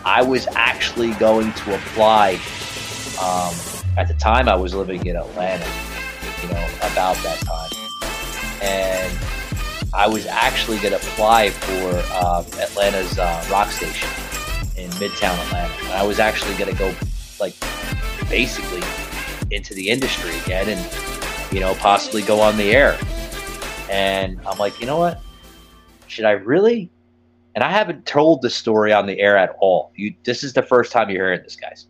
I 0.07 0.23
was 0.23 0.47
actually 0.55 1.11
going 1.15 1.53
to 1.53 1.75
apply. 1.75 2.41
Um, 3.21 3.55
at 3.99 4.09
the 4.09 4.15
time, 4.15 4.49
I 4.49 4.57
was 4.57 4.75
living 4.75 5.05
in 5.05 5.17
Atlanta. 5.17 5.69
You 6.41 6.49
know, 6.49 6.69
about 6.79 7.17
that 7.17 7.39
time, 7.41 8.63
and 8.63 9.19
I 9.93 10.09
was 10.09 10.25
actually 10.25 10.79
going 10.79 10.99
to 10.99 11.07
apply 11.07 11.51
for 11.51 12.17
um, 12.17 12.47
Atlanta's 12.59 13.19
uh, 13.19 13.47
rock 13.51 13.71
station 13.71 14.09
in 14.83 14.91
Midtown 14.93 15.39
Atlanta. 15.47 15.95
I 15.95 16.03
was 16.03 16.19
actually 16.19 16.55
going 16.57 16.71
to 16.71 16.79
go, 16.79 16.93
like, 17.41 17.55
basically 18.29 18.83
into 19.51 19.75
the 19.75 19.89
industry 19.89 20.37
again 20.41 20.69
and, 20.69 21.53
you 21.53 21.61
know, 21.61 21.75
possibly 21.75 22.23
go 22.23 22.41
on 22.41 22.57
the 22.57 22.73
air. 22.73 22.99
And 23.91 24.41
I'm 24.47 24.59
like, 24.59 24.81
you 24.81 24.87
know 24.87 24.99
what? 24.99 25.21
Should 26.07 26.25
I 26.25 26.33
really? 26.33 26.91
And 27.55 27.63
I 27.63 27.71
haven't 27.71 28.07
told 28.07 28.43
the 28.43 28.51
story 28.51 28.93
on 28.93 29.07
the 29.07 29.21
air 29.21 29.37
at 29.37 29.57
all. 29.61 29.93
You, 29.95 30.15
this 30.25 30.43
is 30.43 30.55
the 30.55 30.63
first 30.63 30.91
time 30.91 31.11
you're 31.11 31.27
hearing 31.27 31.43
this, 31.43 31.57
guys. 31.57 31.87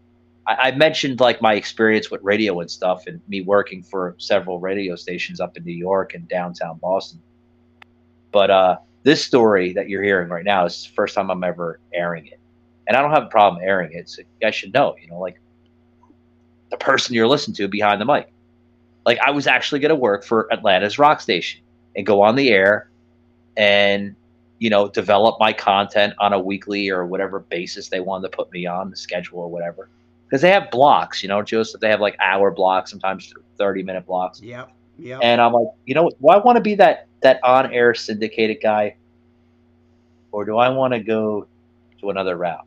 I, 0.47 0.55
I 0.55 0.71
mentioned 0.73 1.21
like 1.21 1.41
my 1.41 1.55
experience 1.55 2.11
with 2.11 2.21
radio 2.23 2.59
and 2.61 2.71
stuff, 2.71 3.07
and 3.07 3.21
me 3.29 3.43
working 3.43 3.83
for 3.83 4.17
several 4.19 4.59
radio 4.59 4.97
stations 4.97 5.41
up 5.41 5.57
in 5.57 5.65
New 5.65 5.73
York 5.73 6.15
and 6.15 6.27
downtown 6.29 6.79
Boston. 6.79 7.23
But 8.33 8.51
uh, 8.51 8.77
this 9.05 9.25
story 9.25 9.73
that 9.75 9.89
you're 9.89 10.03
hearing 10.03 10.29
right 10.29 10.45
now 10.45 10.65
is 10.65 10.85
the 10.85 10.93
first 10.95 11.15
time 11.15 11.31
I'm 11.31 11.45
ever 11.45 11.79
airing 11.95 12.27
it, 12.27 12.41
and 12.87 12.97
I 12.97 13.01
don't 13.03 13.13
have 13.13 13.25
a 13.25 13.29
problem 13.29 13.63
airing 13.65 13.93
it. 13.93 14.09
So 14.09 14.21
you 14.23 14.27
guys 14.41 14.55
should 14.55 14.73
know, 14.73 14.97
you 15.01 15.09
know, 15.09 15.19
like 15.19 15.41
the 16.71 16.77
person 16.77 17.15
you're 17.15 17.29
listening 17.29 17.55
to 17.57 17.69
behind 17.69 18.01
the 18.01 18.05
mic. 18.05 18.33
Like 19.05 19.19
I 19.19 19.31
was 19.31 19.47
actually 19.47 19.81
going 19.81 19.91
to 19.91 19.97
work 19.97 20.25
for 20.25 20.53
Atlanta's 20.53 20.99
rock 20.99 21.21
station 21.21 21.61
and 21.97 22.07
go 22.07 22.23
on 22.23 22.37
the 22.37 22.51
air, 22.51 22.91
and 23.57 24.15
you 24.59 24.71
know, 24.71 24.89
develop 24.89 25.39
my 25.41 25.53
content 25.53 26.15
on 26.21 26.33
a 26.33 26.39
weekly 26.39 26.89
or 26.89 27.05
whatever 27.05 27.41
basis 27.41 27.89
they 27.89 28.01
wanted 28.01 28.31
to 28.31 28.37
put 28.37 28.51
me 28.53 28.65
on 28.65 28.91
the 28.91 28.97
schedule 28.97 29.41
or 29.41 29.49
whatever. 29.49 29.89
Because 30.25 30.41
they 30.41 30.51
have 30.51 30.71
blocks, 30.71 31.23
you 31.23 31.29
know, 31.29 31.43
Joseph. 31.43 31.81
They 31.81 31.91
have 31.91 32.01
like 32.01 32.17
hour 32.21 32.51
blocks, 32.51 32.91
sometimes 32.91 33.35
thirty 33.59 33.83
minute 33.83 34.07
blocks. 34.07 34.41
yeah 34.41 34.67
yeah 34.99 35.19
And 35.23 35.41
I'm 35.41 35.53
like, 35.53 35.69
you 35.85 35.95
know, 35.95 36.09
do 36.09 36.29
I 36.29 36.39
want 36.39 36.57
to 36.57 36.63
be 36.63 36.75
that 36.77 37.07
that 37.23 37.41
on 37.43 37.73
air 37.73 37.93
syndicated 37.95 38.59
guy, 38.63 38.97
or 40.31 40.45
do 40.45 40.57
I 40.59 40.69
want 40.71 40.95
to 40.95 41.01
go 41.01 41.47
to 42.01 42.11
another 42.11 42.37
route? 42.37 42.65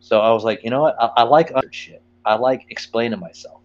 So 0.00 0.20
I 0.20 0.30
was 0.32 0.44
like, 0.44 0.64
you 0.64 0.70
know 0.70 0.82
what? 0.82 0.96
I, 1.00 1.10
I 1.18 1.22
like 1.22 1.52
other 1.54 1.70
shit. 1.70 2.02
I 2.24 2.34
like 2.34 2.66
explaining 2.70 3.20
myself. 3.20 3.60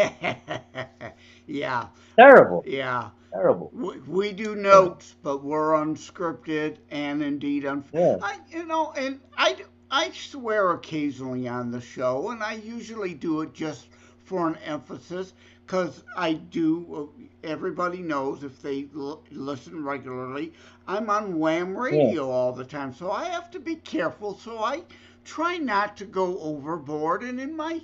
yeah. 1.45 1.87
Terrible. 2.15 2.63
Yeah. 2.65 3.09
Terrible. 3.35 3.71
We, 3.73 3.99
we 3.99 4.31
do 4.31 4.55
notes, 4.55 5.15
but 5.21 5.43
we're 5.43 5.73
unscripted 5.73 6.77
and 6.89 7.21
indeed 7.21 7.65
un- 7.65 7.83
Yeah. 7.91 8.17
I, 8.21 8.39
you 8.49 8.65
know, 8.65 8.93
and 8.95 9.19
I, 9.37 9.65
I 9.91 10.11
swear 10.11 10.71
occasionally 10.71 11.47
on 11.47 11.71
the 11.71 11.81
show, 11.81 12.29
and 12.29 12.41
I 12.43 12.53
usually 12.53 13.13
do 13.13 13.41
it 13.41 13.53
just 13.53 13.87
for 14.23 14.47
an 14.47 14.55
emphasis 14.65 15.33
because 15.65 16.03
I 16.15 16.33
do. 16.33 17.11
Uh, 17.17 17.23
everybody 17.43 17.99
knows 18.01 18.43
if 18.43 18.61
they 18.61 18.87
l- 18.95 19.23
listen 19.31 19.83
regularly, 19.83 20.53
I'm 20.87 21.09
on 21.09 21.37
Wham 21.39 21.77
Radio 21.77 22.29
all 22.29 22.53
the 22.53 22.65
time, 22.65 22.93
so 22.93 23.11
I 23.11 23.25
have 23.25 23.51
to 23.51 23.59
be 23.59 23.75
careful. 23.75 24.37
So 24.37 24.59
I 24.63 24.83
try 25.25 25.57
not 25.57 25.97
to 25.97 26.05
go 26.05 26.39
overboard, 26.39 27.23
and 27.23 27.39
in 27.39 27.55
my 27.55 27.81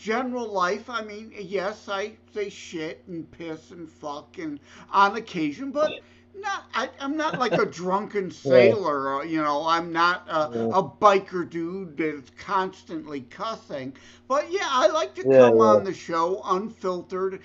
general 0.00 0.48
life, 0.48 0.90
I 0.90 1.02
mean, 1.02 1.32
yes, 1.38 1.88
I 1.88 2.16
say 2.32 2.50
shit 2.50 3.04
and 3.08 3.30
piss 3.30 3.70
and 3.70 3.88
fuck 3.88 4.38
and 4.38 4.60
on 4.92 5.16
occasion, 5.16 5.72
but 5.72 6.00
not. 6.34 6.64
I, 6.74 6.90
I'm 7.00 7.16
not 7.16 7.38
like 7.38 7.58
a 7.58 7.66
drunken 7.80 8.30
sailor. 8.30 9.14
Or, 9.14 9.24
you 9.24 9.42
know, 9.42 9.66
I'm 9.66 9.92
not 9.92 10.26
a, 10.28 10.50
a 10.70 10.82
biker 10.82 11.48
dude 11.48 11.96
that's 11.98 12.30
constantly 12.38 13.22
cussing. 13.22 13.94
But 14.28 14.50
yeah, 14.50 14.68
I 14.70 14.88
like 14.88 15.14
to 15.16 15.24
Yeah, 15.24 15.50
come 15.50 15.60
yeah. 15.60 15.60
on 15.60 15.84
the 15.84 15.94
show 15.94 16.42
unfiltered 16.44 17.40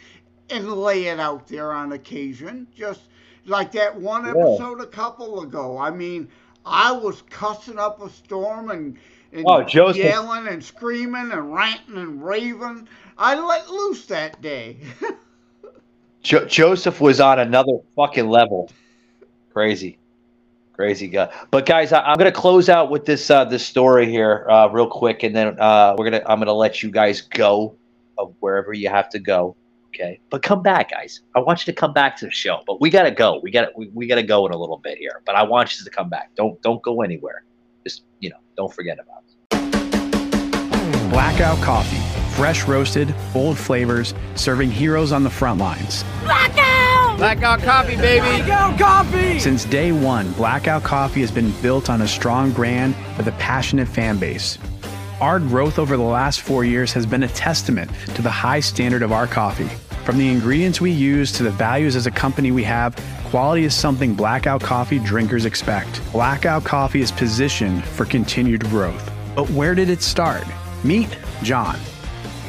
and 0.49 0.71
lay 0.73 1.05
it 1.05 1.19
out 1.19 1.47
there 1.47 1.71
on 1.73 1.91
occasion. 1.93 2.67
Just 2.75 3.09
like 3.45 3.71
that 3.73 3.99
one 3.99 4.25
episode 4.25 4.81
a 4.81 4.87
couple 4.87 5.41
ago. 5.41 5.77
I 5.77 5.91
mean, 5.91 6.29
I 6.65 6.91
was 6.91 7.21
cussing 7.23 7.79
up 7.79 8.01
a 8.01 8.09
storm 8.09 8.69
and. 8.69 8.97
And 9.35 9.43
Oh, 9.47 9.63
Joseph. 9.63 10.03
yelling 10.03 10.47
and 10.47 10.63
screaming 10.63 11.31
and 11.31 11.53
ranting 11.53 11.97
and 11.97 12.23
raving. 12.23 12.87
I 13.17 13.35
let 13.39 13.69
loose 13.69 14.05
that 14.07 14.41
day. 14.41 14.77
Jo- 16.21 16.45
Joseph 16.45 16.99
was 17.01 17.19
on 17.19 17.39
another 17.39 17.73
fucking 17.95 18.27
level. 18.27 18.71
Crazy, 19.53 19.99
crazy 20.73 21.07
guy. 21.07 21.31
But 21.51 21.65
guys, 21.65 21.91
I- 21.93 22.01
I'm 22.01 22.17
gonna 22.17 22.31
close 22.31 22.67
out 22.69 22.89
with 22.89 23.05
this 23.05 23.29
uh, 23.29 23.45
this 23.45 23.65
story 23.65 24.09
here 24.09 24.47
uh, 24.49 24.67
real 24.71 24.87
quick, 24.87 25.23
and 25.23 25.35
then 25.35 25.59
uh, 25.59 25.95
we're 25.97 26.05
gonna 26.09 26.23
I'm 26.25 26.39
gonna 26.39 26.53
let 26.53 26.81
you 26.81 26.89
guys 26.89 27.21
go 27.21 27.75
of 28.17 28.33
wherever 28.39 28.73
you 28.73 28.89
have 28.89 29.09
to 29.09 29.19
go. 29.19 29.55
Okay, 29.89 30.19
but 30.29 30.41
come 30.43 30.61
back, 30.61 30.91
guys. 30.91 31.21
I 31.35 31.39
want 31.39 31.65
you 31.65 31.71
to 31.73 31.79
come 31.79 31.93
back 31.93 32.17
to 32.17 32.25
the 32.25 32.31
show. 32.31 32.63
But 32.67 32.81
we 32.81 32.89
gotta 32.89 33.11
go. 33.11 33.39
We 33.41 33.51
gotta 33.51 33.71
we, 33.77 33.87
we 33.93 34.07
gotta 34.07 34.23
go 34.23 34.45
in 34.45 34.51
a 34.51 34.57
little 34.57 34.77
bit 34.77 34.97
here. 34.97 35.21
But 35.25 35.35
I 35.35 35.43
want 35.43 35.77
you 35.77 35.85
to 35.85 35.89
come 35.91 36.09
back. 36.09 36.31
Don't 36.35 36.61
don't 36.61 36.81
go 36.81 37.01
anywhere. 37.01 37.43
Just 37.85 38.03
you 38.19 38.29
know, 38.29 38.37
don't 38.57 38.73
forget 38.73 38.97
about. 38.99 39.19
It. 39.19 39.24
Blackout 41.15 41.61
Coffee. 41.61 42.35
Fresh 42.35 42.65
roasted, 42.65 43.15
bold 43.31 43.57
flavors, 43.57 44.13
serving 44.35 44.69
heroes 44.69 45.13
on 45.13 45.23
the 45.23 45.29
front 45.29 45.61
lines. 45.61 46.03
Blackout! 46.23 47.17
Blackout 47.17 47.61
coffee, 47.61 47.95
baby! 47.95 48.43
Blackout 48.43 48.77
coffee! 48.77 49.39
Since 49.39 49.63
day 49.63 49.93
one, 49.93 50.33
Blackout 50.33 50.83
Coffee 50.83 51.21
has 51.21 51.31
been 51.31 51.53
built 51.61 51.89
on 51.89 52.01
a 52.01 52.07
strong 52.07 52.51
brand 52.51 52.97
with 53.15 53.27
a 53.29 53.31
passionate 53.33 53.87
fan 53.87 54.17
base. 54.17 54.57
Our 55.21 55.39
growth 55.39 55.79
over 55.79 55.95
the 55.95 56.03
last 56.03 56.41
four 56.41 56.65
years 56.65 56.91
has 56.91 57.05
been 57.05 57.23
a 57.23 57.29
testament 57.29 57.89
to 58.15 58.21
the 58.21 58.29
high 58.29 58.59
standard 58.59 59.01
of 59.01 59.13
our 59.13 59.25
coffee. 59.25 59.69
From 60.03 60.17
the 60.17 60.29
ingredients 60.29 60.81
we 60.81 60.91
use 60.91 61.31
to 61.31 61.43
the 61.43 61.51
values 61.51 61.95
as 61.95 62.07
a 62.07 62.11
company 62.11 62.51
we 62.51 62.63
have, 62.63 62.93
quality 63.29 63.63
is 63.63 63.73
something 63.73 64.15
Blackout 64.15 64.61
Coffee 64.61 64.99
drinkers 64.99 65.45
expect. 65.45 66.01
Blackout 66.11 66.65
Coffee 66.65 66.99
is 66.99 67.13
positioned 67.13 67.85
for 67.85 68.03
continued 68.03 68.65
growth. 68.65 69.09
But 69.33 69.49
where 69.51 69.75
did 69.75 69.89
it 69.89 70.01
start? 70.01 70.43
Meet 70.85 71.17
John. 71.41 71.79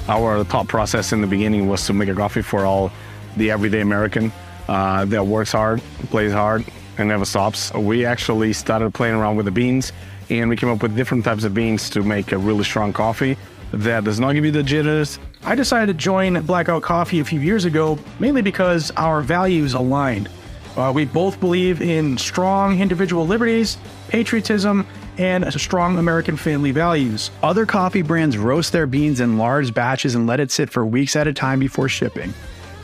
Our 0.09 0.45
thought 0.45 0.69
process 0.69 1.15
in 1.15 1.23
the 1.23 1.27
beginning 1.27 1.69
was 1.69 1.87
to 1.87 1.95
make 1.95 2.11
a 2.11 2.15
coffee 2.15 2.43
for 2.43 2.67
all 2.67 2.93
the 3.39 3.51
everyday 3.51 3.81
American 3.81 4.31
uh, 4.69 5.07
that 5.07 5.27
works 5.27 5.53
hard, 5.53 5.81
plays 6.11 6.33
hard, 6.33 6.63
and 6.99 7.09
never 7.09 7.25
stops. 7.25 7.73
We 7.73 8.05
actually 8.05 8.53
started 8.53 8.93
playing 8.93 9.15
around 9.15 9.37
with 9.37 9.47
the 9.47 9.53
beans, 9.53 9.91
and 10.29 10.51
we 10.51 10.57
came 10.57 10.69
up 10.69 10.83
with 10.83 10.95
different 10.95 11.25
types 11.25 11.45
of 11.45 11.55
beans 11.55 11.89
to 11.91 12.03
make 12.03 12.33
a 12.33 12.37
really 12.37 12.65
strong 12.65 12.93
coffee 12.93 13.39
that 13.73 14.05
does 14.05 14.21
not 14.21 14.35
give 14.35 14.45
you 14.45 14.51
the 14.51 14.63
jitters. 14.63 15.19
I 15.43 15.55
decided 15.55 15.87
to 15.87 15.95
join 15.95 16.39
Blackout 16.43 16.83
Coffee 16.83 17.21
a 17.21 17.25
few 17.25 17.41
years 17.41 17.65
ago, 17.65 17.99
mainly 18.19 18.43
because 18.43 18.91
our 18.99 19.23
values 19.23 19.73
aligned. 19.73 20.29
Uh, 20.77 20.93
we 20.95 21.07
both 21.07 21.41
believe 21.41 21.81
in 21.81 22.19
strong 22.19 22.81
individual 22.81 23.27
liberties, 23.27 23.79
patriotism, 24.09 24.87
and 25.19 25.53
strong 25.61 25.99
American 25.99 26.37
family 26.37 26.73
values. 26.73 27.31
Other 27.43 27.67
coffee 27.67 28.03
brands 28.03 28.37
roast 28.39 28.73
their 28.73 28.87
beans 28.87 29.21
in 29.21 29.39
large 29.39 29.73
batches 29.75 30.15
and 30.15 30.27
let 30.27 30.41
it 30.41 30.51
sit 30.51 30.71
for 30.71 30.85
weeks 30.85 31.17
at 31.17 31.27
a 31.27 31.33
time 31.33 31.59
before 31.59 31.89
shipping. 31.89 32.33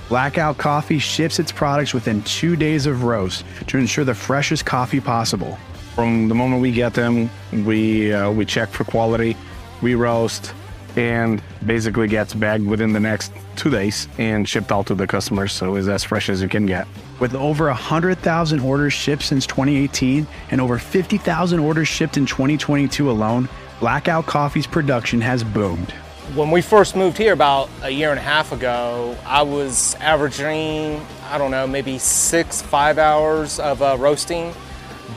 Blackout 0.09 0.59
Coffee 0.59 0.99
ships 0.99 1.39
its 1.39 1.53
products 1.53 1.95
within 1.95 2.23
two 2.23 2.55
days 2.57 2.87
of 2.87 3.05
roast 3.05 3.45
to 3.69 3.79
ensure 3.79 4.05
the 4.05 4.15
freshest 4.15 4.67
coffee 4.67 5.01
possible. 5.01 5.59
From 5.95 6.29
the 6.29 6.35
moment 6.35 6.61
we 6.61 6.73
get 6.73 6.95
them, 6.95 7.31
we 7.65 8.13
uh, 8.13 8.31
we 8.31 8.45
check 8.45 8.69
for 8.69 8.85
quality, 8.85 9.37
we 9.81 9.95
roast, 9.95 10.55
and 10.97 11.43
basically 11.65 12.09
gets 12.09 12.35
bagged 12.35 12.67
within 12.67 12.93
the 12.93 13.01
next 13.01 13.33
two 13.57 13.71
days 13.71 14.09
and 14.19 14.49
shipped 14.49 14.73
out 14.73 14.87
to 14.87 14.95
the 14.95 15.07
customers. 15.07 15.53
So 15.53 15.77
it's 15.77 15.89
as 15.89 16.05
fresh 16.05 16.29
as 16.29 16.43
you 16.43 16.49
can 16.49 16.67
get. 16.67 16.87
With 17.21 17.35
over 17.35 17.67
100,000 17.67 18.61
orders 18.61 18.93
shipped 18.93 19.23
since 19.23 19.47
2018 19.47 20.27
and 20.51 20.61
over 20.61 20.79
50,000 20.79 21.59
orders 21.59 21.89
shipped 21.89 22.17
in 22.17 22.27
2022 22.27 23.11
alone, 23.11 23.49
Blackout 23.81 24.27
Coffee's 24.27 24.67
production 24.67 25.21
has 25.21 25.43
boomed. 25.43 25.91
When 26.35 26.51
we 26.51 26.63
first 26.63 26.97
moved 26.97 27.19
here 27.19 27.33
about 27.33 27.69
a 27.83 27.91
year 27.91 28.11
and 28.11 28.19
a 28.19 28.23
half 28.23 28.53
ago, 28.53 29.17
I 29.27 29.43
was 29.43 29.95
averaging, 29.97 31.05
I 31.29 31.37
don't 31.37 31.51
know, 31.51 31.67
maybe 31.67 31.99
six, 31.99 32.63
five 32.63 32.97
hours 32.97 33.59
of 33.59 33.83
uh, 33.83 33.97
roasting. 33.99 34.55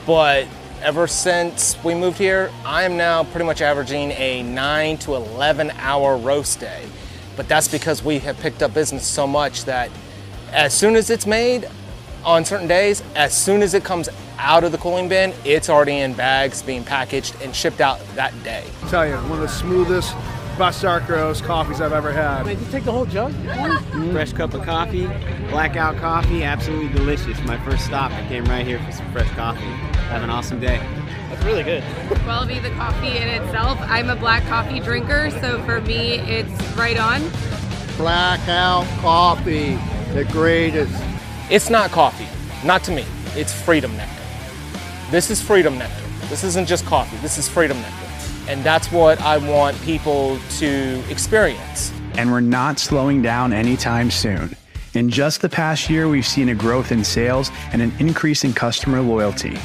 But 0.04 0.46
ever 0.82 1.06
since 1.06 1.82
we 1.84 1.94
moved 1.94 2.18
here, 2.18 2.50
I 2.64 2.84
am 2.84 2.96
now 2.96 3.24
pretty 3.24 3.46
much 3.46 3.60
averaging 3.60 4.12
a 4.12 4.42
9 4.42 4.98
to 4.98 5.14
11 5.14 5.70
hour 5.72 6.16
roast 6.16 6.60
day. 6.60 6.86
But 7.36 7.48
that's 7.48 7.68
because 7.68 8.02
we 8.02 8.18
have 8.20 8.38
picked 8.40 8.62
up 8.62 8.72
business 8.74 9.06
so 9.06 9.26
much 9.26 9.64
that 9.64 9.90
as 10.52 10.72
soon 10.72 10.96
as 10.96 11.10
it's 11.10 11.26
made 11.26 11.68
on 12.24 12.44
certain 12.44 12.68
days, 12.68 13.02
as 13.14 13.36
soon 13.36 13.62
as 13.62 13.74
it 13.74 13.84
comes 13.84 14.08
out 14.38 14.64
of 14.64 14.72
the 14.72 14.78
cooling 14.78 15.08
bin, 15.08 15.32
it's 15.44 15.68
already 15.68 15.98
in 15.98 16.12
bags 16.14 16.62
being 16.62 16.84
packaged 16.84 17.36
and 17.42 17.54
shipped 17.54 17.80
out 17.80 18.00
that 18.14 18.32
day. 18.42 18.64
I 18.82 18.88
tell 18.88 19.06
you, 19.06 19.14
one 19.14 19.32
of 19.32 19.40
the 19.40 19.48
smoothest, 19.48 20.14
best 20.58 20.82
dark 20.82 21.08
roast 21.08 21.44
coffees 21.44 21.80
I've 21.80 21.92
ever 21.92 22.12
had. 22.12 22.46
Wait, 22.46 22.58
you 22.58 22.66
take 22.70 22.84
the 22.84 22.92
whole 22.92 23.06
jug? 23.06 23.32
Mm-hmm. 23.32 24.12
Fresh 24.12 24.32
cup 24.32 24.54
of 24.54 24.62
coffee, 24.62 25.06
blackout 25.50 25.96
coffee, 25.98 26.42
absolutely 26.44 26.88
delicious. 26.88 27.40
My 27.42 27.58
first 27.58 27.84
stop, 27.84 28.10
I 28.12 28.26
came 28.28 28.44
right 28.46 28.66
here 28.66 28.82
for 28.82 28.92
some 28.92 29.10
fresh 29.12 29.28
coffee. 29.30 29.95
Have 30.08 30.22
an 30.22 30.30
awesome 30.30 30.60
day. 30.60 30.78
That's 31.28 31.44
really 31.44 31.64
good. 31.64 31.82
well, 32.26 32.46
be 32.46 32.60
the 32.60 32.70
coffee 32.70 33.16
in 33.16 33.28
itself. 33.28 33.78
I'm 33.82 34.08
a 34.08 34.16
black 34.16 34.46
coffee 34.46 34.78
drinker, 34.78 35.30
so 35.40 35.60
for 35.64 35.80
me, 35.80 36.18
it's 36.20 36.76
right 36.76 36.96
on. 36.96 37.22
Blackout 37.96 38.86
coffee, 39.00 39.76
the 40.14 40.24
greatest. 40.30 40.94
It's 41.50 41.70
not 41.70 41.90
coffee, 41.90 42.28
not 42.64 42.84
to 42.84 42.92
me. 42.92 43.04
It's 43.34 43.52
freedom 43.52 43.96
nectar. 43.96 44.22
This 45.10 45.30
is 45.30 45.42
freedom 45.42 45.76
nectar. 45.76 46.04
This 46.28 46.44
isn't 46.44 46.66
just 46.66 46.86
coffee, 46.86 47.16
this 47.18 47.36
is 47.36 47.48
freedom 47.48 47.76
nectar. 47.80 48.06
And 48.48 48.62
that's 48.62 48.92
what 48.92 49.20
I 49.20 49.38
want 49.38 49.80
people 49.82 50.38
to 50.58 51.02
experience. 51.10 51.92
And 52.16 52.30
we're 52.30 52.40
not 52.40 52.78
slowing 52.78 53.22
down 53.22 53.52
anytime 53.52 54.10
soon. 54.10 54.56
In 54.94 55.10
just 55.10 55.42
the 55.42 55.48
past 55.48 55.90
year, 55.90 56.08
we've 56.08 56.26
seen 56.26 56.48
a 56.48 56.54
growth 56.54 56.92
in 56.92 57.04
sales 57.04 57.50
and 57.72 57.82
an 57.82 57.92
increase 57.98 58.44
in 58.44 58.52
customer 58.52 59.00
loyalty. 59.00 59.58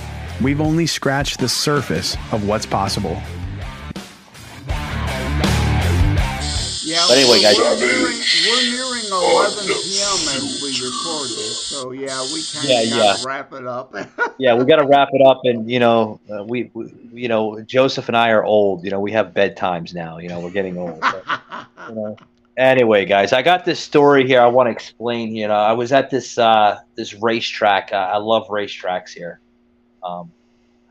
We've 0.44 0.62
only 0.62 0.88
scratched 0.88 1.40
the 1.40 1.50
surface 1.50 2.16
of 2.32 2.48
what's 2.48 2.66
possible. 2.66 3.22
Yeah, 6.84 7.06
But 7.08 7.18
anyway, 7.20 7.42
guys- 7.42 7.58
we're 7.58 7.76
nearing, 7.78 8.18
we're 8.48 8.62
nearing 8.72 9.06
11 9.12 9.66
p.m. 9.68 10.20
as 10.36 10.60
we 10.64 10.70
record 10.86 11.30
this, 11.30 11.58
so 11.68 11.92
yeah, 11.92 12.22
we 12.34 12.42
kind 12.52 12.66
of 12.66 12.70
Yeah, 12.70 12.86
gotta 12.90 13.20
yeah. 13.20 13.24
wrap 13.26 13.54
it 13.54 13.66
up. 13.68 13.96
yeah, 14.40 14.56
we 14.56 14.66
got 14.66 14.78
to 14.78 14.86
wrap 14.88 15.10
it 15.14 15.22
up, 15.26 15.42
and 15.46 15.70
you 15.70 15.80
know, 15.80 16.20
uh, 16.34 16.44
we, 16.44 16.70
we, 16.74 16.92
you 17.14 17.28
know, 17.30 17.62
Joseph 17.62 18.08
and 18.10 18.18
I 18.18 18.32
are 18.32 18.44
old. 18.44 18.84
You 18.84 18.90
know, 18.90 19.00
we 19.00 19.12
have 19.12 19.28
bedtimes 19.28 19.94
now. 19.94 20.18
You 20.18 20.28
know, 20.30 20.40
we're 20.40 20.50
getting 20.50 20.78
old. 20.78 21.00
but, 21.00 21.24
you 21.90 21.96
know. 21.96 22.18
Anyway, 22.58 23.06
guys, 23.06 23.32
I 23.32 23.42
got 23.42 23.64
this 23.64 23.80
story 23.80 24.28
here. 24.28 24.42
I 24.42 24.48
want 24.48 24.68
to 24.68 24.72
explain. 24.72 25.34
You 25.36 25.48
know, 25.48 25.54
I 25.56 25.72
was 25.72 25.92
at 25.94 26.10
this 26.10 26.38
uh, 26.38 26.80
this 26.96 27.14
racetrack. 27.14 27.92
Uh, 27.94 27.96
I 28.14 28.18
love 28.18 28.48
racetracks 28.48 29.12
here. 29.12 29.40
Um, 30.04 30.32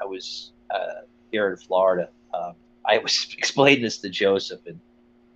I 0.00 0.04
was 0.04 0.52
uh, 0.70 1.02
here 1.32 1.50
in 1.50 1.56
Florida. 1.56 2.08
Um, 2.34 2.54
I 2.86 2.98
was 2.98 3.34
explaining 3.38 3.82
this 3.82 3.98
to 3.98 4.08
Joseph, 4.08 4.60
and 4.66 4.78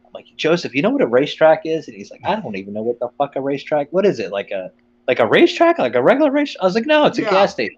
I'm 0.07 0.13
like, 0.13 0.27
Joseph, 0.37 0.75
you 0.75 0.83
know 0.83 0.91
what 0.91 1.03
a 1.03 1.07
racetrack 1.07 1.63
is? 1.65 1.89
And 1.89 1.97
he's 1.97 2.11
like, 2.11 2.21
I 2.25 2.37
don't 2.41 2.57
even 2.57 2.75
know 2.75 2.83
what 2.83 2.99
the 3.01 3.09
fuck 3.19 3.37
a 3.37 3.41
racetrack. 3.41 3.89
What 3.93 4.07
is 4.07 4.19
it? 4.19 4.31
Like 4.31 4.51
a 4.51 4.71
like 5.07 5.19
a 5.19 5.27
racetrack? 5.27 5.79
Like 5.79 5.95
a 5.95 6.03
regular 6.03 6.31
race? 6.31 6.57
I 6.61 6.65
was 6.65 6.75
like, 6.75 6.87
no, 6.87 7.05
it's 7.07 7.19
a 7.19 7.23
Yeah. 7.23 7.31
gas 7.31 7.53
station. 7.53 7.77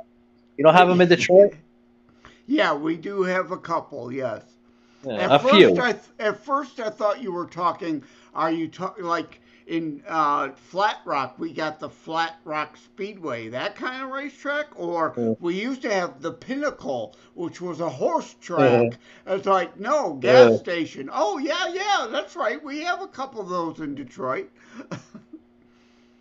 You 0.56 0.64
don't 0.64 0.74
have 0.74 0.88
them 0.88 1.00
in 1.00 1.08
Detroit? 1.08 1.54
Yeah, 2.48 2.74
we 2.74 2.96
do 2.96 3.24
have 3.24 3.50
a 3.50 3.56
couple. 3.56 4.12
Yes. 4.12 4.44
Yeah, 5.04 5.14
at 5.14 5.32
a 5.32 5.38
first, 5.40 5.54
few. 5.56 5.76
I 5.80 5.92
th- 5.92 6.04
at 6.20 6.44
first 6.44 6.78
I 6.78 6.90
thought 6.90 7.20
you 7.20 7.32
were 7.32 7.46
talking. 7.46 8.04
Are 8.34 8.52
you 8.52 8.68
talking 8.68 9.04
like 9.04 9.40
in 9.66 10.02
uh, 10.08 10.50
Flat 10.52 10.98
Rock? 11.04 11.38
We 11.38 11.52
got 11.52 11.80
the 11.80 11.90
Flat 11.90 12.36
Rock 12.44 12.76
Speedway, 12.76 13.48
that 13.48 13.76
kind 13.76 14.02
of 14.02 14.10
racetrack, 14.10 14.66
or 14.76 15.14
Yeah. 15.16 15.34
we 15.40 15.54
used 15.60 15.82
to 15.82 15.92
have 15.92 16.20
the 16.22 16.32
Pinnacle, 16.32 17.14
which 17.34 17.60
was 17.60 17.80
a 17.80 17.88
horse 17.90 18.34
track. 18.40 18.98
It's 19.26 19.46
like 19.46 19.78
no 19.78 20.14
gas 20.14 20.56
station. 20.56 21.10
Oh 21.12 21.38
yeah, 21.38 21.68
yeah, 21.68 22.06
that's 22.10 22.36
right. 22.36 22.62
We 22.62 22.80
have 22.84 23.02
a 23.02 23.08
couple 23.08 23.40
of 23.40 23.48
those 23.48 23.80
in 23.80 23.94
Detroit. 23.94 24.50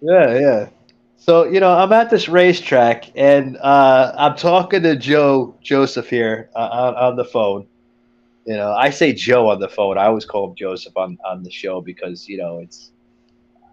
Yeah, 0.01 0.37
yeah. 0.39 0.69
So 1.17 1.45
you 1.45 1.59
know, 1.59 1.71
I'm 1.71 1.91
at 1.93 2.09
this 2.09 2.27
racetrack, 2.29 3.11
and 3.15 3.57
uh, 3.57 4.13
I'm 4.17 4.35
talking 4.35 4.83
to 4.83 4.95
Joe 4.95 5.57
Joseph 5.61 6.09
here 6.09 6.49
uh, 6.55 6.59
on, 6.71 6.95
on 6.95 7.15
the 7.15 7.25
phone. 7.25 7.67
You 8.45 8.55
know, 8.55 8.71
I 8.73 8.89
say 8.89 9.13
Joe 9.13 9.49
on 9.49 9.59
the 9.59 9.69
phone. 9.69 9.97
I 9.97 10.05
always 10.05 10.25
call 10.25 10.49
him 10.49 10.55
Joseph 10.55 10.95
on, 10.97 11.17
on 11.25 11.43
the 11.43 11.51
show 11.51 11.81
because 11.81 12.27
you 12.27 12.37
know 12.37 12.59
it's. 12.59 12.91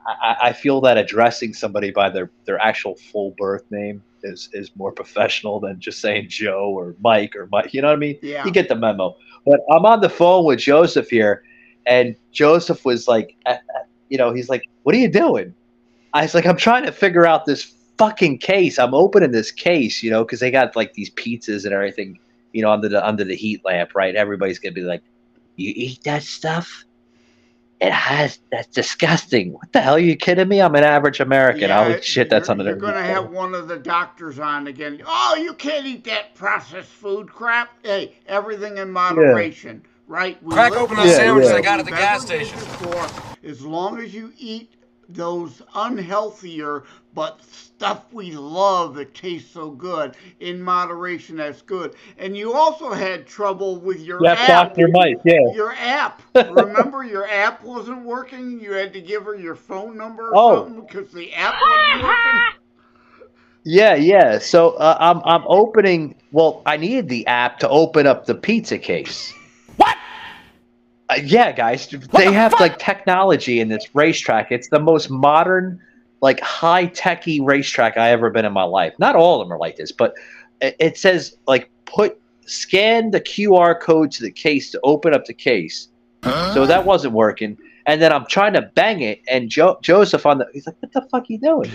I, 0.06 0.36
I 0.42 0.52
feel 0.52 0.80
that 0.82 0.98
addressing 0.98 1.54
somebody 1.54 1.90
by 1.90 2.10
their, 2.10 2.30
their 2.44 2.58
actual 2.60 2.96
full 2.96 3.34
birth 3.38 3.64
name 3.70 4.02
is, 4.22 4.48
is 4.52 4.74
more 4.76 4.92
professional 5.02 5.60
than 5.60 5.80
just 5.80 6.00
saying 6.00 6.28
Joe 6.28 6.70
or 6.70 6.94
Mike 7.00 7.36
or 7.36 7.48
Mike. 7.50 7.72
You 7.74 7.82
know 7.82 7.88
what 7.88 7.94
I 7.96 8.00
mean? 8.00 8.18
Yeah. 8.22 8.44
You 8.44 8.50
get 8.50 8.68
the 8.68 8.76
memo. 8.76 9.16
But 9.44 9.60
I'm 9.70 9.84
on 9.84 10.00
the 10.00 10.10
phone 10.10 10.44
with 10.44 10.60
Joseph 10.60 11.08
here, 11.08 11.42
and 11.86 12.14
Joseph 12.30 12.84
was 12.84 13.08
like, 13.08 13.36
uh, 13.46 13.50
uh, 13.74 13.80
you 14.08 14.16
know, 14.16 14.32
he's 14.32 14.48
like, 14.48 14.68
"What 14.84 14.94
are 14.94 14.98
you 14.98 15.08
doing?" 15.08 15.52
I 16.14 16.22
was 16.22 16.34
like, 16.34 16.46
I'm 16.46 16.56
trying 16.56 16.84
to 16.84 16.92
figure 16.92 17.26
out 17.26 17.44
this 17.44 17.74
fucking 17.98 18.38
case. 18.38 18.78
I'm 18.78 18.94
opening 18.94 19.32
this 19.32 19.50
case, 19.50 20.02
you 20.02 20.10
know, 20.10 20.24
because 20.24 20.40
they 20.40 20.50
got 20.50 20.76
like 20.76 20.94
these 20.94 21.10
pizzas 21.10 21.64
and 21.64 21.72
everything, 21.72 22.18
you 22.52 22.62
know, 22.62 22.70
under 22.70 22.88
the 22.88 23.04
under 23.04 23.24
the 23.24 23.34
heat 23.34 23.64
lamp, 23.64 23.96
right? 23.96 24.14
Everybody's 24.14 24.60
gonna 24.60 24.74
be 24.74 24.82
like, 24.82 25.02
"You 25.56 25.72
eat 25.74 26.04
that 26.04 26.22
stuff? 26.22 26.84
It 27.82 27.92
has 27.92 28.38
that's 28.52 28.68
disgusting. 28.68 29.52
What 29.54 29.72
the 29.72 29.80
hell? 29.80 29.94
Are 29.94 29.98
you 29.98 30.14
kidding 30.14 30.46
me? 30.46 30.62
I'm 30.62 30.76
an 30.76 30.84
average 30.84 31.18
American. 31.18 31.72
I'll 31.72 31.90
eat 31.90 32.04
shit 32.04 32.30
that's 32.30 32.46
you're, 32.46 32.52
under 32.52 32.62
You're 32.64 32.76
going 32.76 32.94
to 32.94 33.02
have 33.02 33.30
one 33.30 33.56
of 33.56 33.66
the 33.66 33.76
doctors 33.76 34.38
on 34.38 34.68
again. 34.68 35.02
Oh, 35.04 35.34
you 35.34 35.52
can't 35.54 35.84
eat 35.84 36.04
that 36.04 36.36
processed 36.36 36.88
food 36.88 37.28
crap. 37.28 37.70
Hey, 37.82 38.18
everything 38.28 38.78
in 38.78 38.88
moderation, 38.88 39.84
right? 40.06 40.40
We 40.44 40.52
Crack 40.52 40.74
open 40.74 40.96
in 40.96 41.06
those 41.06 41.14
a 41.14 41.16
sandwiches 41.16 41.50
I 41.50 41.60
got 41.60 41.80
at 41.80 41.86
the 41.86 41.90
gas 41.90 42.22
station. 42.22 42.56
Store, 42.56 43.08
as 43.42 43.62
long 43.62 43.98
as 43.98 44.14
you 44.14 44.32
eat 44.38 44.74
those 45.08 45.62
unhealthier 45.74 46.84
but 47.14 47.42
stuff 47.44 48.04
we 48.12 48.32
love 48.32 48.94
that 48.94 49.14
tastes 49.14 49.50
so 49.50 49.70
good 49.70 50.16
in 50.40 50.60
moderation 50.62 51.36
that's 51.36 51.62
good 51.62 51.94
and 52.18 52.36
you 52.36 52.52
also 52.54 52.92
had 52.92 53.26
trouble 53.26 53.76
with 53.80 54.00
your 54.00 54.26
Yeah, 54.26 54.34
app 54.34 54.76
Dr. 54.76 54.88
Mike, 54.92 55.20
yeah. 55.24 55.38
your 55.46 55.72
app 55.74 56.22
remember 56.44 57.04
your 57.04 57.28
app 57.28 57.62
wasn't 57.64 58.04
working 58.04 58.60
you 58.60 58.72
had 58.72 58.92
to 58.92 59.00
give 59.00 59.24
her 59.24 59.34
your 59.36 59.56
phone 59.56 59.96
number 59.96 60.32
or 60.32 60.36
Oh. 60.36 60.38
something 60.38 60.80
because 60.80 61.12
the 61.12 61.32
app 61.34 61.64
wasn't 61.64 62.02
working 62.02 62.44
Yeah, 63.64 63.94
yeah. 63.94 64.38
So 64.38 64.70
uh, 64.70 64.96
I'm 65.00 65.20
I'm 65.24 65.44
opening. 65.46 66.16
Well, 66.32 66.62
I 66.66 66.76
needed 66.78 67.08
the 67.08 67.26
app 67.28 67.60
to 67.60 67.68
open 67.68 68.06
up 68.06 68.26
the 68.26 68.34
pizza 68.34 68.78
case. 68.78 69.34
What? 69.76 69.96
Uh, 71.12 71.16
yeah, 71.24 71.52
guys. 71.52 71.88
they 71.88 72.32
have 72.32 72.58
like 72.58 72.78
technology 72.78 73.60
in 73.60 73.68
this 73.68 73.94
racetrack. 73.94 74.50
It's 74.50 74.68
the 74.68 74.80
most 74.80 75.10
modern, 75.10 75.80
like 76.22 76.40
high 76.40 76.86
techy 76.86 77.40
racetrack 77.40 77.98
I 77.98 78.10
ever 78.10 78.30
been 78.30 78.46
in 78.46 78.52
my 78.52 78.62
life. 78.62 78.94
Not 78.98 79.14
all 79.14 79.40
of 79.40 79.46
them 79.46 79.52
are 79.52 79.58
like 79.58 79.76
this, 79.76 79.92
but 79.92 80.14
it, 80.62 80.74
it 80.78 80.96
says 80.96 81.36
like 81.46 81.70
put 81.84 82.18
scan 82.46 83.10
the 83.10 83.20
QR 83.20 83.78
code 83.78 84.10
to 84.12 84.22
the 84.22 84.30
case 84.30 84.70
to 84.70 84.80
open 84.84 85.12
up 85.12 85.26
the 85.26 85.34
case. 85.34 85.88
So 86.54 86.66
that 86.66 86.86
wasn't 86.86 87.14
working. 87.14 87.58
And 87.86 88.00
then 88.00 88.12
I'm 88.12 88.26
trying 88.26 88.52
to 88.52 88.62
bang 88.62 89.00
it, 89.00 89.22
and 89.28 89.50
jo- 89.50 89.78
Joseph 89.82 90.24
on 90.24 90.38
the 90.38 90.46
he's 90.52 90.66
like, 90.66 90.76
"What 90.80 90.92
the 90.92 91.02
fuck 91.10 91.28
you 91.28 91.38
doing?" 91.38 91.70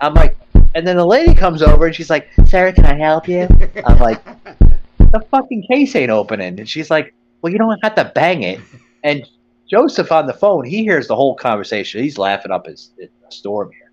I'm 0.00 0.14
like, 0.14 0.38
and 0.74 0.86
then 0.86 0.96
the 0.96 1.04
lady 1.04 1.34
comes 1.34 1.62
over 1.62 1.86
and 1.86 1.94
she's 1.94 2.08
like, 2.08 2.28
"Sarah, 2.46 2.72
can 2.72 2.86
I 2.86 2.94
help 2.94 3.28
you?" 3.28 3.48
I'm 3.84 3.98
like, 3.98 4.24
"The 4.98 5.20
fucking 5.30 5.64
case 5.68 5.96
ain't 5.96 6.12
opening," 6.12 6.60
and 6.60 6.68
she's 6.68 6.90
like, 6.90 7.12
"Well, 7.42 7.52
you 7.52 7.58
don't 7.58 7.78
have 7.82 7.94
to 7.96 8.10
bang 8.14 8.42
it." 8.42 8.60
And 9.04 9.28
Joseph 9.70 10.10
on 10.10 10.26
the 10.26 10.32
phone, 10.32 10.64
he 10.64 10.82
hears 10.82 11.08
the 11.08 11.16
whole 11.16 11.34
conversation. 11.34 12.02
He's 12.02 12.18
laughing 12.18 12.50
up 12.52 12.66
his, 12.66 12.90
his 12.98 13.10
storm 13.28 13.70
here, 13.72 13.90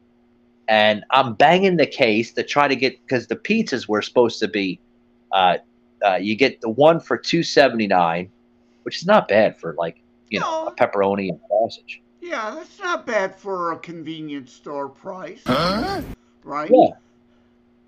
and 0.67 1.03
I'm 1.11 1.33
banging 1.33 1.77
the 1.77 1.85
case 1.85 2.31
to 2.33 2.43
try 2.43 2.67
to 2.67 2.75
get 2.75 2.99
because 3.05 3.27
the 3.27 3.35
pizzas 3.35 3.87
were 3.87 4.01
supposed 4.01 4.39
to 4.39 4.47
be, 4.47 4.79
uh, 5.31 5.57
uh, 6.05 6.15
you 6.15 6.35
get 6.35 6.61
the 6.61 6.69
one 6.69 6.99
for 6.99 7.17
two 7.17 7.43
seventy 7.43 7.87
nine, 7.87 8.29
which 8.83 8.97
is 8.97 9.05
not 9.05 9.27
bad 9.27 9.57
for 9.57 9.75
like 9.77 9.97
you 10.29 10.39
know 10.39 10.67
a 10.67 10.71
pepperoni 10.71 11.29
and 11.29 11.39
sausage. 11.49 12.01
yeah 12.21 12.51
that's 12.55 12.79
not 12.79 13.05
bad 13.05 13.35
for 13.35 13.73
a 13.73 13.77
convenience 13.77 14.51
store 14.51 14.89
price 14.89 15.43
right 16.43 16.71
Yeah. 16.71 16.87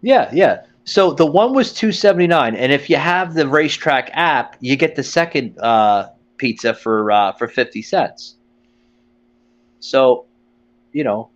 Yeah, 0.02 0.30
yeah. 0.32 0.62
So 0.88 1.12
the 1.12 1.26
one 1.26 1.54
was 1.54 1.73
two 1.73 1.91
seventy 1.91 2.28
nine, 2.28 2.56
and 2.56 2.71
if 2.71 2.89
you 2.89 2.95
have 2.95 3.34
the 3.34 3.43
RaceTrac 3.43 4.10
app, 4.13 4.56
you 4.62 4.76
get 4.78 4.95
the 4.95 5.04
second 5.04 5.58
uh, 5.60 6.10
pizza 6.38 6.73
for 6.73 7.12
uh, 7.12 7.34
for 7.34 7.47
fifty 7.47 7.82
cents. 7.82 8.36
So, 9.80 10.26
you 10.93 11.04
know, 11.04 11.30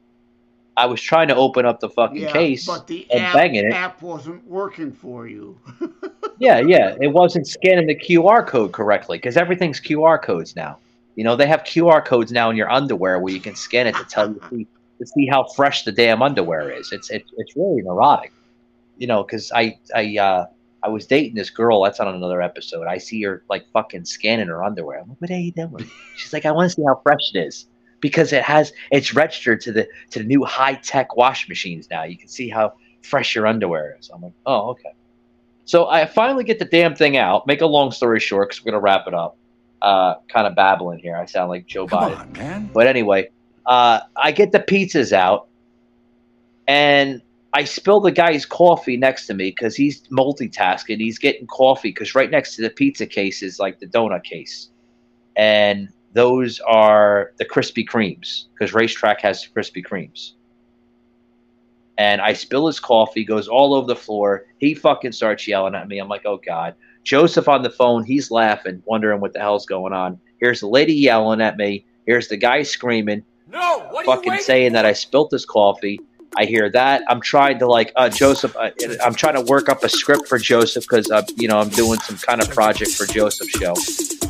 I 0.78 0.86
was 0.86 1.02
trying 1.02 1.28
to 1.28 1.36
open 1.36 1.66
up 1.66 1.82
the 1.82 1.90
fucking 1.90 2.24
yeah, 2.24 2.32
case 2.32 2.66
but 2.66 2.88
the 2.88 3.06
and 3.12 3.24
app, 3.24 3.34
banging 3.34 3.66
it. 3.66 3.74
app 3.74 4.02
wasn't 4.02 4.46
working 4.48 4.92
for 4.92 5.28
you 5.28 5.60
Yeah, 6.42 6.60
yeah. 6.60 6.96
It 7.00 7.14
wasn't 7.14 7.46
scanning 7.46 7.86
the 7.86 7.96
QR 7.96 8.46
code 8.48 8.72
correctly 8.72 9.20
because 9.20 9.38
everything's 9.38 9.80
QR 9.80 10.20
codes 10.20 10.56
now. 10.56 10.80
You 11.16 11.24
know, 11.24 11.36
they 11.36 11.46
have 11.46 11.64
QR 11.64 12.04
codes 12.04 12.32
now 12.32 12.50
in 12.50 12.58
your 12.58 12.72
underwear 12.72 13.20
where 13.20 13.32
you 13.32 13.40
can 13.40 13.54
scan 13.54 13.86
it 13.86 13.96
to 13.96 14.04
tell 14.06 14.30
you 14.30 14.42
see, 14.50 14.68
to 14.98 15.06
see 15.06 15.28
how 15.28 15.44
fresh 15.56 15.84
the 15.84 15.92
damn 15.92 16.24
underwear 16.24 16.72
is. 16.72 16.92
It's 16.92 17.12
it's 17.12 17.32
it's 17.38 17.56
really 17.56 17.84
neurotic. 17.84 18.34
You 19.02 19.08
know, 19.08 19.24
because 19.24 19.52
I 19.52 19.80
I 19.96 20.18
uh 20.18 20.46
I 20.84 20.90
was 20.90 21.08
dating 21.08 21.36
this 21.36 21.50
girl. 21.50 21.82
That's 21.82 22.00
on 22.00 22.08
another 22.14 22.42
episode. 22.42 22.86
I 22.88 22.98
see 23.00 23.22
her 23.24 23.44
like 23.50 23.66
fucking 23.74 24.06
scanning 24.06 24.48
her 24.48 24.64
underwear. 24.64 25.00
I'm 25.00 25.10
like, 25.10 25.22
what 25.22 25.32
are 25.32 25.40
you 25.40 25.52
doing? 25.52 25.90
She's 26.16 26.34
like, 26.34 26.46
I 26.46 26.52
want 26.52 26.70
to 26.70 26.76
see 26.76 26.84
how 26.84 27.00
fresh 27.04 27.32
it 27.34 27.40
is 27.40 27.68
because 28.00 28.34
it 28.34 28.44
has 28.44 28.74
it's 28.92 29.14
registered 29.14 29.62
to 29.62 29.72
the 29.72 29.88
to 30.12 30.20
the 30.20 30.26
new 30.26 30.44
high 30.44 30.76
tech 30.76 31.16
wash 31.16 31.50
machines 31.50 31.90
now. 31.90 32.04
You 32.04 32.18
can 32.18 32.28
see 32.28 32.50
how 32.50 32.74
fresh 33.02 33.36
your 33.36 33.48
underwear 33.48 33.98
is. 34.00 34.12
I'm 34.14 34.22
like, 34.22 34.34
oh 34.46 34.70
okay. 34.72 34.94
So 35.66 35.88
I 35.88 36.06
finally 36.06 36.44
get 36.44 36.60
the 36.60 36.66
damn 36.66 36.96
thing 36.96 37.18
out. 37.18 37.48
Make 37.48 37.62
a 37.62 37.66
long 37.66 37.92
story 37.92 38.20
short, 38.20 38.50
because 38.50 38.64
we're 38.64 38.72
gonna 38.72 38.82
wrap 38.82 39.08
it 39.08 39.14
up. 39.14 39.38
Uh, 39.82 40.16
kind 40.28 40.46
of 40.46 40.56
babbling 40.56 41.00
here. 41.00 41.16
I 41.16 41.26
sound 41.26 41.50
like 41.50 41.66
Joe 41.66 41.88
Biden. 41.88 42.20
On, 42.20 42.32
man. 42.34 42.70
But 42.74 42.88
anyway, 42.88 43.30
uh, 43.66 44.02
I 44.16 44.32
get 44.32 44.52
the 44.52 44.60
pizzas 44.60 45.12
out, 45.12 45.48
and 46.68 47.22
I 47.54 47.66
spill 47.66 48.00
the 48.00 48.12
guy's 48.12 48.46
coffee 48.46 48.96
next 48.96 49.28
to 49.28 49.34
me 49.34 49.50
because 49.50 49.76
he's 49.76 50.04
multitasking. 50.08 50.98
He's 50.98 51.20
getting 51.20 51.48
coffee 51.48 51.90
because 51.90 52.16
right 52.16 52.32
next 52.32 52.56
to 52.56 52.62
the 52.62 52.70
pizza 52.70 53.06
case 53.06 53.44
is 53.44 53.60
like 53.60 53.80
the 53.80 53.88
donut 53.88 54.24
case, 54.24 54.70
and 55.36 55.90
those 56.14 56.60
are 56.62 57.34
the 57.38 57.46
Krispy 57.46 57.88
Kremes 57.88 58.46
because 58.54 58.74
RaceTrac 58.74 59.22
has 59.22 59.48
Krispy 59.48 59.86
Kremes. 59.86 60.34
And 61.98 62.22
I 62.22 62.34
spill 62.34 62.68
his 62.68 62.80
coffee, 62.80 63.24
goes 63.24 63.48
all 63.48 63.74
over 63.74 63.86
the 63.86 63.96
floor. 63.96 64.46
He 64.58 64.74
fucking 64.74 65.12
starts 65.12 65.48
yelling 65.48 65.76
at 65.76 65.88
me. 65.88 66.00
I'm 66.00 66.08
like, 66.08 66.26
oh 66.26 66.40
god. 66.46 66.76
Joseph 67.04 67.48
on 67.48 67.64
the 67.64 67.70
phone, 67.70 68.04
he's 68.04 68.32
laughing, 68.32 68.82
wondering 68.86 69.22
what 69.22 69.34
the 69.34 69.40
hell's 69.40 69.66
going 69.66 69.94
on. 69.94 70.20
Here's 70.40 70.60
the 70.60 70.68
lady 70.68 70.94
yelling 70.94 71.42
at 71.42 71.58
me. 71.58 71.86
Here's 72.06 72.28
the 72.28 72.38
guy 72.38 72.64
screaming, 72.64 73.24
No, 73.48 73.88
what 73.92 74.06
fucking 74.06 74.38
saying 74.40 74.74
that 74.74 74.86
I 74.86 74.94
spilt 74.94 75.32
his 75.32 75.46
coffee. 75.46 76.00
I 76.38 76.46
hear 76.46 76.70
that. 76.70 77.04
I'm 77.10 77.20
trying 77.20 77.60
to 77.60 77.68
like 77.68 77.92
uh, 77.96 78.10
Joseph. 78.10 78.56
Uh, 78.56 78.72
I'm 79.04 79.14
trying 79.14 79.36
to 79.36 79.42
work 79.42 79.68
up 79.68 79.84
a 79.84 79.90
script 79.90 80.28
for 80.28 80.38
Joseph 80.38 80.86
because 80.86 81.12
uh, 81.12 81.24
you 81.36 81.48
know 81.48 81.60
I'm 81.60 81.70
doing 81.70 82.00
some 82.00 82.18
kind 82.18 82.42
of 82.42 82.50
project 82.50 82.92
for 82.92 83.06
Joseph's 83.06 83.52
show. 83.52 83.76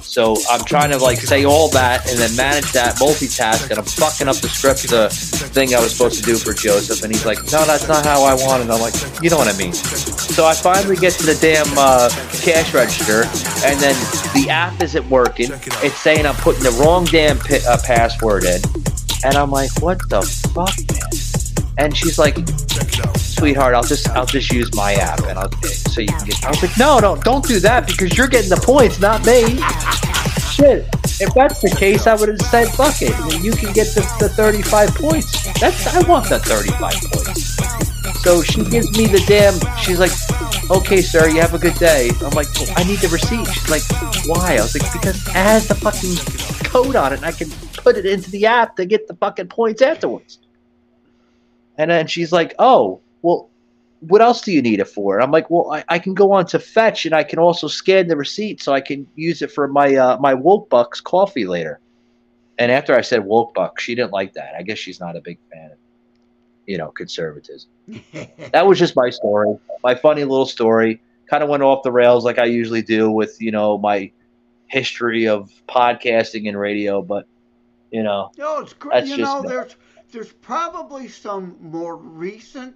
So 0.01 0.35
I'm 0.49 0.65
trying 0.65 0.89
to 0.89 0.97
like 0.97 1.19
say 1.19 1.45
all 1.45 1.69
that 1.69 2.09
and 2.09 2.17
then 2.17 2.35
manage 2.35 2.71
that 2.71 2.95
multitask, 2.95 3.69
and 3.69 3.77
I'm 3.77 3.85
fucking 3.85 4.27
up 4.27 4.35
the 4.37 4.49
script, 4.49 4.89
the 4.89 5.09
thing 5.09 5.75
I 5.75 5.79
was 5.79 5.91
supposed 5.95 6.17
to 6.17 6.23
do 6.23 6.37
for 6.37 6.53
Joseph, 6.53 7.03
and 7.03 7.13
he's 7.13 7.25
like, 7.25 7.37
"No, 7.51 7.63
that's 7.65 7.87
not 7.87 8.03
how 8.03 8.23
I 8.23 8.33
want 8.33 8.63
it." 8.63 8.71
I'm 8.71 8.81
like, 8.81 8.95
"You 9.21 9.29
know 9.29 9.37
what 9.37 9.47
I 9.53 9.57
mean?" 9.57 9.73
So 9.73 10.45
I 10.45 10.55
finally 10.55 10.95
get 10.95 11.13
to 11.13 11.25
the 11.25 11.35
damn 11.35 11.67
uh, 11.77 12.09
cash 12.41 12.73
register, 12.73 13.23
and 13.63 13.79
then 13.79 13.95
the 14.33 14.49
app 14.49 14.81
isn't 14.81 15.07
working. 15.07 15.49
It's 15.51 15.99
saying 15.99 16.25
I'm 16.25 16.35
putting 16.35 16.63
the 16.63 16.71
wrong 16.83 17.05
damn 17.05 17.37
pi- 17.37 17.61
uh, 17.67 17.77
password 17.85 18.43
in, 18.45 18.59
and 19.23 19.35
I'm 19.35 19.51
like, 19.51 19.69
"What 19.81 19.99
the 20.09 20.23
fuck, 20.53 20.73
man?" 20.91 21.30
And 21.77 21.95
she's 21.95 22.19
like, 22.19 22.37
"Sweetheart, 23.17 23.75
I'll 23.75 23.83
just 23.83 24.09
I'll 24.09 24.25
just 24.25 24.51
use 24.51 24.73
my 24.75 24.93
app, 24.93 25.19
and 25.23 25.37
I'll 25.39 25.51
so 25.63 26.01
you 26.01 26.07
can 26.07 26.25
get." 26.25 26.43
I 26.43 26.49
was 26.49 26.61
like, 26.61 26.77
"No, 26.77 26.99
no, 26.99 27.15
don't 27.15 27.45
do 27.45 27.59
that 27.59 27.87
because 27.87 28.17
you're 28.17 28.27
getting 28.27 28.49
the 28.49 28.57
points, 28.57 28.99
not 28.99 29.25
me." 29.25 29.61
Shit. 30.51 30.87
If 31.19 31.33
that's 31.33 31.61
the 31.61 31.73
case, 31.77 32.07
I 32.07 32.15
would 32.15 32.29
have 32.29 32.41
said, 32.41 32.67
"Fuck 32.69 33.01
it, 33.01 33.15
you 33.43 33.51
can 33.51 33.73
get 33.73 33.87
the, 33.95 34.01
the 34.19 34.29
35 34.29 34.95
points." 34.95 35.59
That's 35.59 35.87
I 35.87 36.07
want 36.07 36.29
the 36.29 36.39
35 36.39 36.93
points. 37.11 37.61
So 38.21 38.43
she 38.43 38.63
gives 38.65 38.95
me 38.95 39.07
the 39.07 39.23
damn. 39.25 39.53
She's 39.77 39.99
like, 39.99 40.11
okay, 40.69 41.01
sir, 41.01 41.27
you 41.27 41.41
have 41.41 41.53
a 41.53 41.57
good 41.57 41.73
day. 41.75 42.11
I'm 42.23 42.31
like, 42.31 42.47
well, 42.55 42.71
I 42.75 42.83
need 42.83 42.99
the 42.99 43.07
receipt. 43.07 43.47
She's 43.47 43.69
like, 43.69 43.81
why? 44.27 44.57
I 44.57 44.61
was 44.61 44.79
like, 44.79 44.93
because 44.93 45.27
it 45.27 45.31
has 45.33 45.67
the 45.67 45.75
fucking 45.75 46.15
code 46.69 46.95
on 46.95 47.13
it, 47.13 47.17
and 47.17 47.25
I 47.25 47.31
can 47.31 47.49
put 47.77 47.97
it 47.97 48.05
into 48.05 48.29
the 48.29 48.45
app 48.45 48.75
to 48.75 48.85
get 48.85 49.07
the 49.07 49.15
fucking 49.15 49.47
points 49.47 49.81
afterwards. 49.81 50.39
And 51.77 51.89
then 51.89 52.07
she's 52.07 52.31
like, 52.31 52.53
oh, 52.59 53.01
well, 53.21 53.49
what 54.01 54.21
else 54.21 54.41
do 54.41 54.51
you 54.51 54.61
need 54.61 54.79
it 54.79 54.87
for? 54.87 55.15
And 55.15 55.23
I'm 55.23 55.31
like, 55.31 55.49
well, 55.49 55.71
I, 55.71 55.83
I 55.87 55.99
can 55.99 56.13
go 56.13 56.31
on 56.31 56.45
to 56.47 56.59
Fetch, 56.59 57.05
and 57.05 57.13
I 57.15 57.23
can 57.23 57.39
also 57.39 57.67
scan 57.67 58.07
the 58.07 58.15
receipt 58.17 58.61
so 58.61 58.73
I 58.73 58.81
can 58.81 59.07
use 59.15 59.41
it 59.41 59.51
for 59.51 59.67
my 59.67 59.95
uh, 59.95 60.17
my 60.19 60.33
Woke 60.33 60.69
Bucks 60.69 60.99
coffee 60.99 61.45
later. 61.45 61.79
And 62.57 62.71
after 62.71 62.95
I 62.95 63.01
said 63.01 63.23
Woke 63.25 63.53
Bucks, 63.53 63.83
she 63.83 63.95
didn't 63.95 64.11
like 64.11 64.33
that. 64.33 64.53
I 64.57 64.63
guess 64.63 64.77
she's 64.77 64.99
not 64.99 65.15
a 65.15 65.21
big 65.21 65.39
fan 65.51 65.71
of, 65.71 65.77
you 66.67 66.77
know, 66.77 66.89
conservatism. 66.89 67.69
that 68.51 68.65
was 68.67 68.77
just 68.77 68.95
my 68.95 69.09
story, 69.09 69.55
my 69.83 69.95
funny 69.95 70.23
little 70.23 70.45
story. 70.45 71.01
Kind 71.29 71.43
of 71.43 71.49
went 71.49 71.63
off 71.63 71.81
the 71.83 71.91
rails 71.91 72.25
like 72.25 72.39
I 72.39 72.45
usually 72.45 72.81
do 72.81 73.09
with 73.09 73.41
you 73.41 73.51
know 73.51 73.77
my 73.77 74.11
history 74.67 75.27
of 75.27 75.51
podcasting 75.69 76.47
and 76.47 76.59
radio, 76.59 77.01
but 77.01 77.25
you 77.91 78.03
know, 78.03 78.31
No, 78.37 78.59
it's 78.59 78.73
great. 78.73 78.93
that's 78.93 79.09
You 79.09 79.17
just 79.17 79.31
know, 79.31 79.41
me. 79.41 79.49
there's 79.49 79.75
there's 80.11 80.33
probably 80.33 81.07
some 81.07 81.57
more 81.61 81.95
recent 81.95 82.75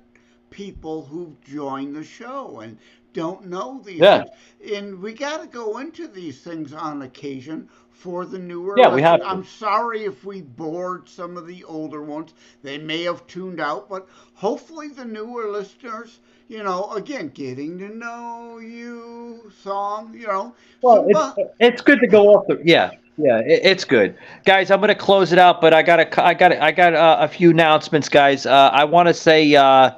people 0.50 1.06
who've 1.06 1.39
joined 1.41 1.95
the 1.95 2.04
show 2.04 2.60
and 2.62 2.78
don't 3.13 3.45
know 3.45 3.82
these 3.84 4.00
Yeah. 4.00 4.17
things. 4.17 4.30
And 4.74 5.02
we 5.02 5.13
got 5.13 5.41
to 5.41 5.48
go 5.48 5.78
into 5.78 6.08
these 6.08 6.41
things 6.41 6.74
on 6.74 7.02
occasion 7.02 7.69
for 7.91 8.26
the 8.26 8.39
newer. 8.39 8.78
Yeah, 8.78 8.93
we 8.93 9.02
have 9.02 9.21
to. 9.21 9.28
I'm 9.28 9.43
sorry 9.43 10.04
if 10.06 10.24
we 10.24 10.41
bored 10.41 11.08
some 11.10 11.38
of 11.38 11.48
the 11.48 11.63
older 11.63 12.02
ones. 12.02 12.34
They 12.63 12.78
may 12.78 13.04
have 13.04 13.26
tuned 13.28 13.60
out, 13.60 13.89
but 13.89 14.08
hopefully 14.36 14.89
the 14.89 15.06
newer 15.06 15.50
listeners, 15.50 16.19
you 16.48 16.63
know, 16.63 16.91
again, 16.91 17.30
getting 17.30 17.78
to 17.80 17.89
know 17.89 18.60
you 18.60 19.52
song, 19.62 20.13
you 20.13 20.28
know. 20.28 20.56
Well, 20.82 21.06
some 21.12 21.34
it's, 21.38 21.39
it's 21.60 21.82
good 21.82 22.00
to 22.00 22.08
go 22.08 22.28
off 22.30 22.45
the 22.48 22.60
yeah 22.63 22.91
yeah 23.17 23.39
it, 23.39 23.62
it's 23.63 23.84
good. 23.84 24.17
Guys 24.45 24.71
i'm 24.71 24.80
gonna 24.80 24.95
close 24.95 25.32
it 25.32 25.39
out 25.39 25.62
but 25.62 25.73
i 25.73 25.82
got 25.82 25.99
a 25.99 26.23
i 26.23 26.34
got 26.34 26.51
a, 26.51 26.63
i 26.63 26.71
got 26.71 26.93
uh, 26.93 27.17
a 27.19 27.28
few 27.28 27.51
announcements 27.51 28.10
guys. 28.10 28.45
Uh, 28.45 28.69
i 28.73 28.84
want 28.84 29.08
to 29.08 29.13
say 29.13 29.56
uh, 29.56 29.91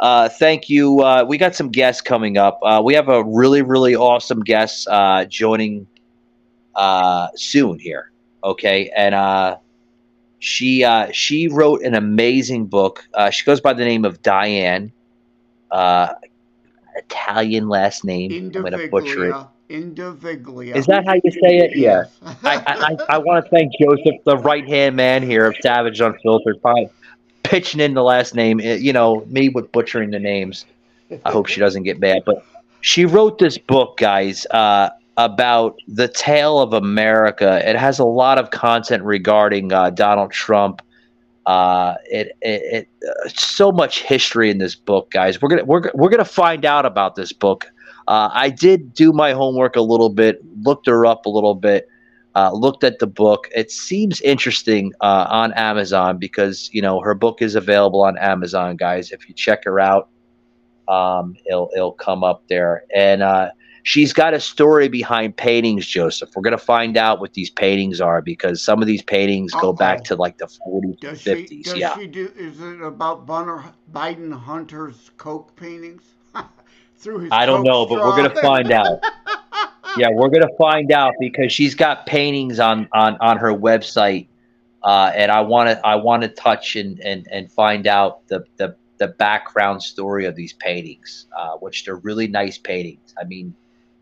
uh, 0.00 0.28
thank 0.28 0.68
you. 0.70 1.00
Uh, 1.00 1.24
we 1.26 1.36
got 1.36 1.56
some 1.56 1.70
guests 1.70 2.00
coming 2.00 2.36
up. 2.36 2.60
Uh, 2.62 2.80
we 2.84 2.94
have 2.94 3.08
a 3.08 3.24
really 3.24 3.62
really 3.62 3.94
awesome 3.96 4.40
guest 4.40 4.86
uh, 4.88 5.24
joining 5.24 5.86
uh, 6.74 7.28
soon 7.34 7.78
here 7.78 8.10
okay? 8.42 8.90
And 8.96 9.14
uh, 9.14 9.58
she 10.38 10.84
uh, 10.84 11.10
she 11.12 11.48
wrote 11.48 11.82
an 11.82 11.94
amazing 11.94 12.66
book. 12.66 13.06
Uh, 13.14 13.30
she 13.30 13.44
goes 13.44 13.60
by 13.60 13.72
the 13.72 13.84
name 13.84 14.04
of 14.04 14.22
diane 14.22 14.92
uh, 15.70 16.14
italian 16.96 17.68
last 17.68 18.04
name. 18.04 18.38
I'm 18.54 18.62
gonna 18.62 18.78
butcher 18.78 19.24
it 19.26 19.42
Indiviglia. 19.70 20.74
Indiviglia. 20.74 20.76
is 20.76 20.86
that 20.86 21.04
how 21.06 21.14
you 21.14 21.30
say 21.30 21.58
it? 21.58 21.76
Yeah. 21.76 22.04
I, 22.44 22.56
I, 22.56 22.62
I, 22.66 22.96
I 23.14 23.18
want 23.18 23.44
to 23.44 23.50
thank 23.50 23.72
Joseph, 23.80 24.22
the 24.24 24.38
right 24.38 24.66
hand 24.66 24.96
man 24.96 25.22
here 25.22 25.46
of 25.46 25.56
Savage 25.60 26.00
Unfiltered, 26.00 26.60
by 26.62 26.88
pitching 27.42 27.80
in 27.80 27.94
the 27.94 28.02
last 28.02 28.34
name. 28.34 28.60
Eh, 28.60 28.76
You 28.76 28.92
know, 28.92 29.24
me 29.26 29.48
with 29.48 29.70
butchering 29.72 30.10
the 30.10 30.18
names. 30.18 30.64
I 31.24 31.30
hope 31.30 31.46
she 31.46 31.60
doesn't 31.60 31.82
get 31.84 31.98
mad. 32.00 32.22
But 32.24 32.44
she 32.80 33.04
wrote 33.04 33.38
this 33.38 33.58
book, 33.58 33.96
guys, 33.98 34.46
uh, 34.46 34.90
about 35.16 35.76
the 35.88 36.08
tale 36.08 36.60
of 36.60 36.72
America. 36.72 37.66
It 37.68 37.76
has 37.76 37.98
a 37.98 38.04
lot 38.04 38.38
of 38.38 38.50
content 38.50 39.02
regarding 39.02 39.72
uh, 39.72 39.90
Donald 39.90 40.32
Trump. 40.32 40.82
Uh, 41.46 41.94
it, 42.04 42.36
it, 42.42 42.88
it 43.02 43.08
uh, 43.08 43.28
so 43.28 43.72
much 43.72 44.02
history 44.02 44.50
in 44.50 44.58
this 44.58 44.74
book, 44.74 45.10
guys. 45.10 45.40
We're 45.40 45.48
gonna 45.48 45.64
we're, 45.64 45.90
we're 45.94 46.10
gonna 46.10 46.24
find 46.24 46.64
out 46.64 46.84
about 46.86 47.16
this 47.16 47.32
book. 47.32 47.66
Uh, 48.08 48.30
I 48.32 48.48
did 48.48 48.94
do 48.94 49.12
my 49.12 49.32
homework 49.32 49.76
a 49.76 49.82
little 49.82 50.08
bit, 50.08 50.40
looked 50.62 50.86
her 50.86 51.04
up 51.04 51.26
a 51.26 51.28
little 51.28 51.54
bit, 51.54 51.88
uh, 52.34 52.50
looked 52.52 52.82
at 52.82 53.00
the 53.00 53.06
book. 53.06 53.48
It 53.54 53.70
seems 53.70 54.22
interesting 54.22 54.94
uh, 55.02 55.26
on 55.28 55.52
Amazon 55.52 56.16
because 56.16 56.70
you 56.72 56.80
know 56.80 57.00
her 57.00 57.14
book 57.14 57.42
is 57.42 57.54
available 57.54 58.02
on 58.02 58.16
Amazon, 58.16 58.76
guys. 58.76 59.12
If 59.12 59.28
you 59.28 59.34
check 59.34 59.62
her 59.64 59.78
out, 59.78 60.08
um, 60.88 61.36
it'll 61.44 61.68
it'll 61.76 61.92
come 61.92 62.24
up 62.24 62.44
there. 62.48 62.84
And 62.96 63.22
uh, 63.22 63.50
she's 63.82 64.14
got 64.14 64.32
a 64.32 64.40
story 64.40 64.88
behind 64.88 65.36
paintings, 65.36 65.86
Joseph. 65.86 66.30
We're 66.34 66.42
gonna 66.42 66.56
find 66.56 66.96
out 66.96 67.20
what 67.20 67.34
these 67.34 67.50
paintings 67.50 68.00
are 68.00 68.22
because 68.22 68.62
some 68.62 68.80
of 68.80 68.86
these 68.86 69.02
paintings 69.02 69.52
go 69.52 69.74
back 69.74 70.02
to 70.04 70.16
like 70.16 70.38
the 70.38 70.46
40s, 70.46 70.98
Does 71.00 71.26
and 71.26 71.46
she, 71.46 71.56
50s. 71.58 71.64
does 71.64 71.76
yeah. 71.76 71.94
she 71.94 72.06
do? 72.06 72.32
Is 72.36 72.58
it 72.58 72.80
about 72.80 73.26
Bunner, 73.26 73.64
Biden 73.92 74.32
Hunter's 74.32 75.10
Coke 75.18 75.54
paintings? 75.56 76.14
Through 76.98 77.20
his 77.20 77.28
I 77.32 77.46
don't 77.46 77.62
know, 77.62 77.86
but 77.86 77.98
we're 77.98 78.16
gonna 78.16 78.34
find 78.42 78.72
out. 78.72 79.00
yeah, 79.96 80.08
we're 80.10 80.28
gonna 80.28 80.54
find 80.58 80.90
out 80.92 81.14
because 81.20 81.52
she's 81.52 81.74
got 81.74 82.06
paintings 82.06 82.58
on 82.58 82.88
on 82.92 83.16
on 83.20 83.38
her 83.38 83.52
website, 83.52 84.26
uh, 84.82 85.12
and 85.14 85.30
I 85.30 85.40
want 85.42 85.70
to 85.70 85.86
I 85.86 85.96
want 85.96 86.22
to 86.22 86.28
touch 86.28 86.76
and 86.76 86.98
and 87.00 87.26
and 87.30 87.50
find 87.52 87.86
out 87.86 88.26
the 88.28 88.44
the 88.56 88.76
the 88.98 89.08
background 89.08 89.82
story 89.82 90.26
of 90.26 90.34
these 90.34 90.52
paintings, 90.54 91.26
uh, 91.36 91.52
which 91.58 91.84
they're 91.84 91.96
really 91.96 92.26
nice 92.26 92.58
paintings. 92.58 93.14
I 93.20 93.24
mean, 93.24 93.54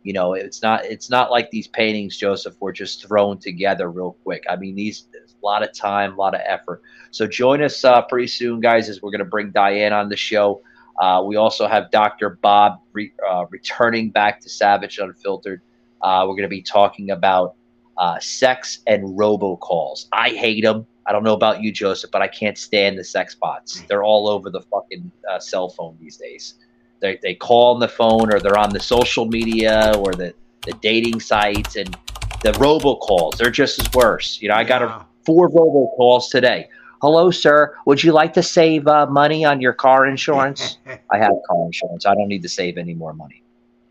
you 0.03 0.13
know, 0.13 0.33
it's 0.35 0.63
not 0.63 0.85
it's 0.85 1.11
not 1.11 1.31
like 1.31 1.51
these 1.51 1.67
paintings, 1.67 2.17
Joseph, 2.17 2.55
were 2.61 2.73
just 2.73 3.07
thrown 3.07 3.39
together 3.39 3.91
real 3.91 4.17
quick. 4.25 4.45
I 4.49 4.57
mean, 4.57 4.75
these 4.75 5.07
a 5.15 5.45
lot 5.45 5.63
of 5.63 5.73
time, 5.73 6.15
a 6.15 6.17
lot 6.17 6.35
of 6.35 6.41
effort. 6.45 6.83
So 7.11 7.27
join 7.27 7.63
us 7.63 7.85
uh, 7.85 8.03
pretty 8.03 8.29
soon, 8.29 8.61
guys, 8.61 8.89
as 8.89 9.03
we're 9.03 9.11
gonna 9.11 9.25
bring 9.25 9.51
Diane 9.51 9.93
on 9.93 10.09
the 10.09 10.17
show. 10.17 10.63
Uh, 10.99 11.23
we 11.25 11.37
also 11.37 11.67
have 11.67 11.91
Dr. 11.91 12.39
Bob 12.43 12.81
re- 12.93 13.13
uh, 13.29 13.45
returning 13.51 14.11
back 14.11 14.41
to 14.41 14.49
Savage 14.49 14.99
Unfiltered. 14.99 15.61
Uh, 16.03 16.25
we're 16.27 16.35
going 16.35 16.43
to 16.43 16.49
be 16.49 16.63
talking 16.63 17.11
about 17.11 17.55
uh, 17.99 18.19
sex 18.19 18.81
and 18.87 19.19
robocalls. 19.19 20.07
I 20.13 20.31
hate 20.31 20.63
them. 20.63 20.87
I 21.07 21.13
don't 21.13 21.23
know 21.23 21.35
about 21.35 21.63
you, 21.63 21.73
Joseph, 21.73 22.11
but 22.11 22.23
I 22.23 22.29
can't 22.29 22.59
stand 22.59 22.99
the 22.99 23.05
sex 23.05 23.35
bots. 23.35 23.83
They're 23.89 24.03
all 24.03 24.29
over 24.29 24.51
the 24.51 24.61
fucking 24.61 25.11
uh, 25.31 25.39
cell 25.39 25.69
phone 25.69 25.97
these 26.01 26.17
days. 26.17 26.55
They, 27.01 27.19
they 27.23 27.35
call 27.35 27.75
on 27.75 27.81
the 27.81 27.89
phone 27.89 28.33
or 28.33 28.41
they're 28.41 28.59
on 28.59 28.71
the 28.71 28.81
social 28.81 29.27
media 29.27 29.93
or 29.99 30.13
the, 30.13 30.35
the 30.67 30.73
dating 30.81 31.21
sites 31.21 31.77
and 31.77 31.97
the 32.43 32.53
robocalls. 32.53 33.37
They're 33.37 33.51
just 33.51 33.81
as 33.81 33.93
worse. 33.93 34.41
You 34.41 34.49
know, 34.49 34.55
I 34.55 34.65
got 34.65 34.83
a, 34.83 35.07
four 35.25 35.51
robocalls 35.51 36.31
today. 36.31 36.69
Hello, 37.07 37.31
sir. 37.31 37.73
Would 37.87 38.03
you 38.03 38.11
like 38.11 38.33
to 38.33 38.43
save 38.43 38.89
uh, 38.89 39.07
money 39.07 39.45
on 39.45 39.61
your 39.61 39.73
car 39.73 40.07
insurance? 40.07 40.79
I 41.13 41.19
have 41.19 41.35
car 41.49 41.65
insurance. 41.65 42.05
I 42.05 42.17
don't 42.17 42.27
need 42.27 42.43
to 42.43 42.49
save 42.49 42.77
any 42.77 42.95
more 42.95 43.13
money. 43.13 43.45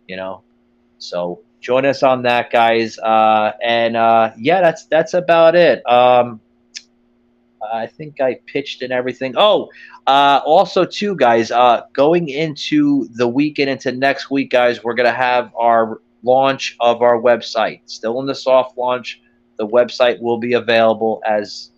You 0.06 0.18
know, 0.18 0.44
so 0.98 1.40
join 1.62 1.86
us 1.86 2.04
on 2.04 2.24
that, 2.24 2.52
guys. 2.52 3.00
Uh, 3.00 3.54
and 3.64 3.96
uh, 3.96 4.34
yeah, 4.38 4.60
that's 4.60 4.88
that's 4.88 5.14
about 5.14 5.56
it. 5.56 5.82
Um, 5.90 6.42
I 7.74 7.88
think 7.88 8.20
I 8.20 8.38
pitched 8.48 8.82
and 8.82 8.92
everything. 8.92 9.36
Oh, 9.38 9.70
uh, 10.08 10.42
also 10.46 10.84
too, 10.84 11.16
guys. 11.16 11.52
Uh, 11.52 11.84
going 11.94 12.28
into 12.28 13.08
the 13.14 13.30
weekend 13.30 13.70
into 13.70 13.94
next 13.94 14.30
week, 14.30 14.52
guys, 14.52 14.84
we're 14.84 14.94
gonna 14.94 15.14
have 15.14 15.54
our 15.56 16.02
launch 16.24 16.76
of 16.82 17.02
our 17.02 17.18
website. 17.18 17.80
Still 17.86 18.20
in 18.20 18.26
the 18.26 18.36
soft 18.36 18.78
launch. 18.78 19.22
The 19.56 19.66
website 19.66 20.20
will 20.20 20.38
be 20.38 20.52
available 20.52 21.24
as 21.26 21.72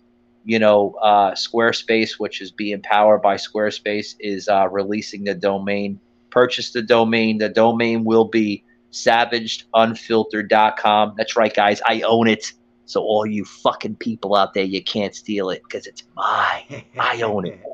you 0.48 0.58
know, 0.58 0.96
uh, 1.02 1.32
Squarespace, 1.32 2.18
which 2.18 2.40
is 2.40 2.50
being 2.50 2.80
powered 2.80 3.20
by 3.20 3.36
Squarespace, 3.36 4.16
is 4.18 4.48
uh, 4.48 4.66
releasing 4.70 5.24
the 5.24 5.34
domain. 5.34 6.00
Purchase 6.30 6.72
the 6.72 6.80
domain. 6.80 7.36
The 7.36 7.50
domain 7.50 8.04
will 8.04 8.24
be 8.24 8.64
savagedunfiltered.com. 8.90 11.14
That's 11.18 11.36
right, 11.36 11.54
guys. 11.54 11.82
I 11.84 12.00
own 12.00 12.28
it. 12.28 12.54
So 12.86 13.02
all 13.02 13.26
you 13.26 13.44
fucking 13.44 13.96
people 13.96 14.34
out 14.34 14.54
there, 14.54 14.64
you 14.64 14.82
can't 14.82 15.14
steal 15.14 15.50
it 15.50 15.62
because 15.64 15.86
it's 15.86 16.04
mine. 16.16 16.84
I 16.98 17.20
own 17.20 17.46
it. 17.46 17.60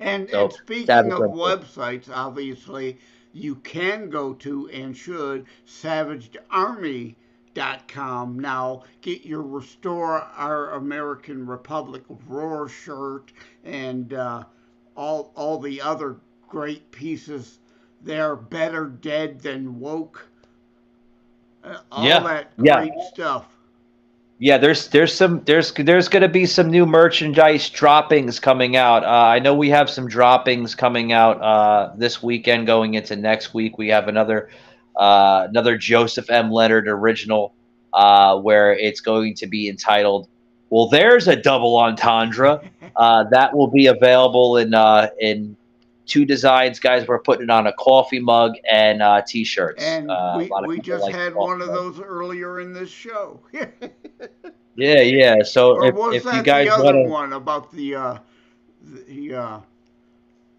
And, 0.00 0.30
So, 0.30 0.44
and 0.44 0.52
speaking 0.52 1.10
of 1.10 1.22
websites, 1.22 2.08
obviously, 2.08 2.98
you 3.32 3.56
can 3.56 4.10
go 4.10 4.32
to 4.34 4.68
and 4.68 4.96
should 4.96 5.46
savagedarmy.com 7.58 8.38
now. 8.38 8.82
Get 9.00 9.24
your 9.24 9.42
Restore 9.42 10.22
Our 10.36 10.72
American 10.72 11.46
Republic 11.46 12.02
Roar 12.26 12.68
shirt 12.68 13.32
and 13.64 14.12
uh, 14.14 14.44
all 14.96 15.32
all 15.34 15.58
the 15.58 15.80
other 15.80 16.16
great 16.48 16.90
pieces. 16.90 17.58
They're 18.02 18.36
better 18.36 18.86
dead 18.86 19.40
than 19.40 19.78
woke. 19.80 20.28
Uh, 21.64 21.78
all 21.90 22.04
Yeah, 22.04 22.20
that 22.20 22.52
yeah. 22.58 22.86
great 22.86 23.00
stuff. 23.12 23.56
Yeah, 24.38 24.58
there's 24.58 24.88
there's 24.88 25.12
some 25.14 25.42
there's 25.44 25.72
there's 25.72 26.08
going 26.08 26.22
to 26.22 26.28
be 26.28 26.46
some 26.46 26.70
new 26.70 26.86
merchandise 26.86 27.68
droppings 27.70 28.38
coming 28.38 28.76
out. 28.76 29.04
Uh, 29.04 29.08
I 29.08 29.40
know 29.40 29.54
we 29.54 29.68
have 29.70 29.90
some 29.90 30.08
droppings 30.08 30.74
coming 30.74 31.12
out 31.12 31.40
uh, 31.42 31.92
this 31.96 32.22
weekend, 32.22 32.66
going 32.66 32.94
into 32.94 33.16
next 33.16 33.52
week. 33.52 33.78
We 33.78 33.88
have 33.88 34.08
another 34.08 34.48
uh, 34.98 35.46
another 35.48 35.76
Joseph 35.76 36.30
M. 36.30 36.50
Leonard 36.50 36.88
original, 36.88 37.54
uh, 37.92 38.38
where 38.38 38.72
it's 38.72 39.00
going 39.00 39.34
to 39.34 39.46
be 39.46 39.68
entitled 39.68 40.28
"Well, 40.70 40.88
there's 40.88 41.28
a 41.28 41.36
double 41.36 41.76
entendre." 41.76 42.60
Uh, 42.96 43.22
that 43.30 43.54
will 43.56 43.68
be 43.68 43.86
available 43.86 44.56
in 44.56 44.74
uh, 44.74 45.08
in 45.20 45.56
two 46.06 46.24
designs, 46.24 46.80
guys. 46.80 47.06
We're 47.06 47.20
putting 47.20 47.44
it 47.44 47.50
on 47.50 47.68
a 47.68 47.72
coffee 47.74 48.18
mug 48.18 48.54
and 48.68 49.00
uh, 49.02 49.22
t-shirts. 49.24 49.84
And 49.84 50.10
uh, 50.10 50.34
we, 50.38 50.48
a 50.48 50.48
lot 50.48 50.64
of 50.64 50.68
we 50.68 50.80
just 50.80 51.04
like 51.04 51.14
had 51.14 51.36
one 51.36 51.60
of 51.60 51.68
those 51.68 52.00
earlier 52.00 52.58
in 52.58 52.72
this 52.72 52.90
show. 52.90 53.40
Yeah, 54.78 55.00
yeah. 55.00 55.42
So 55.42 55.72
or 55.72 55.86
if, 55.86 55.94
was 55.96 56.14
if 56.14 56.22
that 56.22 56.36
you 56.36 56.42
guys 56.44 56.68
the 56.68 56.74
other 56.74 56.84
want 56.84 57.06
to, 57.06 57.10
one 57.10 57.32
about 57.32 57.72
the 57.72 57.96
uh, 57.96 58.18
the 59.08 59.34
uh, 59.34 59.60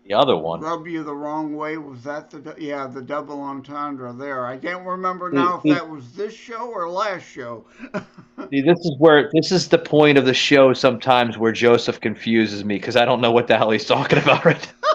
the 0.09 0.17
other 0.17 0.35
one. 0.35 0.59
rub 0.59 0.87
you 0.87 1.03
the 1.03 1.13
wrong 1.13 1.55
way? 1.55 1.77
Was 1.77 2.03
that 2.03 2.31
the 2.31 2.55
yeah 2.57 2.87
the 2.87 3.01
double 3.01 3.41
entendre 3.41 4.11
there? 4.11 4.45
I 4.47 4.57
can't 4.57 4.85
remember 4.85 5.29
mm, 5.29 5.35
now 5.35 5.61
see- 5.61 5.69
if 5.69 5.75
mm. 5.75 5.79
that 5.79 5.89
was 5.89 6.11
this 6.13 6.33
show 6.33 6.71
or 6.71 6.89
last 6.89 7.23
show. 7.23 7.63
See, 8.51 8.61
this 8.61 8.79
is 8.79 8.95
where 8.97 9.29
this 9.33 9.51
is 9.51 9.67
the 9.67 9.77
point 9.77 10.17
of 10.17 10.25
the 10.25 10.33
show 10.33 10.73
sometimes 10.73 11.37
where 11.37 11.51
Joseph 11.51 11.99
confuses 11.99 12.65
me 12.65 12.77
because 12.77 12.95
I 12.95 13.05
don't 13.05 13.21
know 13.21 13.31
what 13.31 13.47
the 13.47 13.57
hell 13.57 13.69
he's 13.69 13.85
talking 13.85 14.17
about 14.17 14.43
right 14.45 14.73
now. 14.81 14.88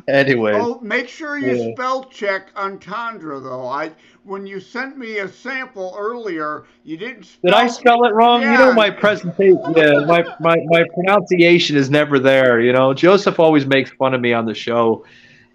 anyway, 0.08 0.52
Oh, 0.54 0.78
make 0.80 1.08
sure 1.08 1.36
you 1.36 1.54
Yeah. 1.54 1.74
spell 1.74 2.04
check 2.04 2.50
entendre 2.56 3.40
though. 3.40 3.66
I 3.66 3.92
when 4.24 4.46
you 4.46 4.60
sent 4.60 4.96
me 4.96 5.18
a 5.18 5.28
sample 5.28 5.94
earlier, 5.98 6.64
you 6.84 6.96
didn't. 6.96 7.24
Spell, 7.24 7.50
did 7.50 7.54
I 7.54 7.66
spell 7.66 8.04
it 8.04 8.14
wrong? 8.14 8.42
You 8.42 8.58
know 8.58 8.72
my 8.72 8.90
presentation, 8.90 9.58
yeah, 9.76 9.92
my, 10.06 10.24
my 10.40 10.56
my 10.66 10.84
pronunciation 10.94 11.76
is 11.76 11.90
never 11.90 12.18
there. 12.18 12.60
You 12.60 12.72
know, 12.72 12.94
Joseph 12.94 13.40
always 13.40 13.66
makes 13.66 13.90
fun 13.90 14.14
of 14.14 14.20
me 14.20 14.32
on 14.32 14.46
the 14.46 14.54
show. 14.54 15.04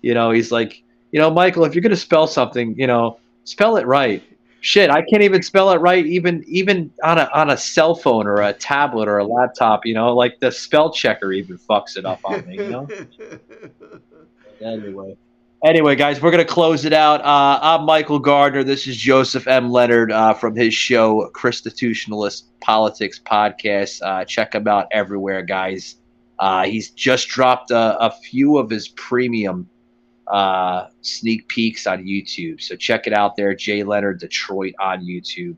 You 0.01 0.13
know, 0.13 0.31
he's 0.31 0.51
like, 0.51 0.83
you 1.11 1.19
know, 1.19 1.29
Michael, 1.29 1.65
if 1.65 1.73
you're 1.73 1.81
gonna 1.81 1.95
spell 1.95 2.27
something, 2.27 2.75
you 2.77 2.87
know, 2.87 3.19
spell 3.45 3.77
it 3.77 3.85
right. 3.85 4.21
Shit, 4.59 4.89
I 4.89 5.01
can't 5.03 5.21
even 5.21 5.43
spell 5.43 5.71
it 5.71 5.79
right, 5.79 6.05
even 6.05 6.43
even 6.47 6.91
on 7.03 7.19
a 7.19 7.29
on 7.33 7.51
a 7.51 7.57
cell 7.57 7.95
phone 7.95 8.27
or 8.27 8.41
a 8.41 8.53
tablet 8.53 9.07
or 9.07 9.19
a 9.19 9.25
laptop. 9.25 9.85
You 9.85 9.93
know, 9.93 10.13
like 10.13 10.39
the 10.39 10.51
spell 10.51 10.91
checker 10.91 11.31
even 11.31 11.57
fucks 11.57 11.95
it 11.95 12.05
up 12.05 12.19
on 12.25 12.45
me. 12.47 12.55
You 12.55 12.69
know. 12.69 12.87
anyway. 14.61 15.17
Anyway, 15.65 15.95
guys, 15.95 16.21
we're 16.21 16.29
going 16.29 16.45
to 16.45 16.53
close 16.53 16.85
it 16.85 16.93
out. 16.93 17.19
Uh, 17.21 17.59
I'm 17.61 17.83
Michael 17.83 18.19
Gardner. 18.19 18.63
This 18.63 18.85
is 18.85 18.95
Joseph 18.95 19.47
M. 19.47 19.71
Leonard 19.71 20.11
uh, 20.11 20.35
from 20.35 20.55
his 20.55 20.73
show, 20.73 21.31
Constitutionalist 21.33 22.47
Politics 22.59 23.19
Podcast. 23.19 23.99
Uh, 24.03 24.23
check 24.23 24.53
him 24.53 24.67
out 24.67 24.85
everywhere, 24.91 25.41
guys. 25.41 25.95
Uh, 26.37 26.65
he's 26.65 26.91
just 26.91 27.27
dropped 27.27 27.71
a, 27.71 27.97
a 27.99 28.11
few 28.11 28.59
of 28.59 28.69
his 28.69 28.89
premium 28.89 29.67
uh, 30.27 30.87
sneak 31.01 31.47
peeks 31.47 31.87
on 31.87 32.03
YouTube. 32.03 32.61
So 32.61 32.75
check 32.75 33.07
it 33.07 33.13
out 33.13 33.35
there, 33.35 33.55
Jay 33.55 33.81
Leonard 33.81 34.19
Detroit 34.19 34.75
on 34.79 35.03
YouTube. 35.03 35.57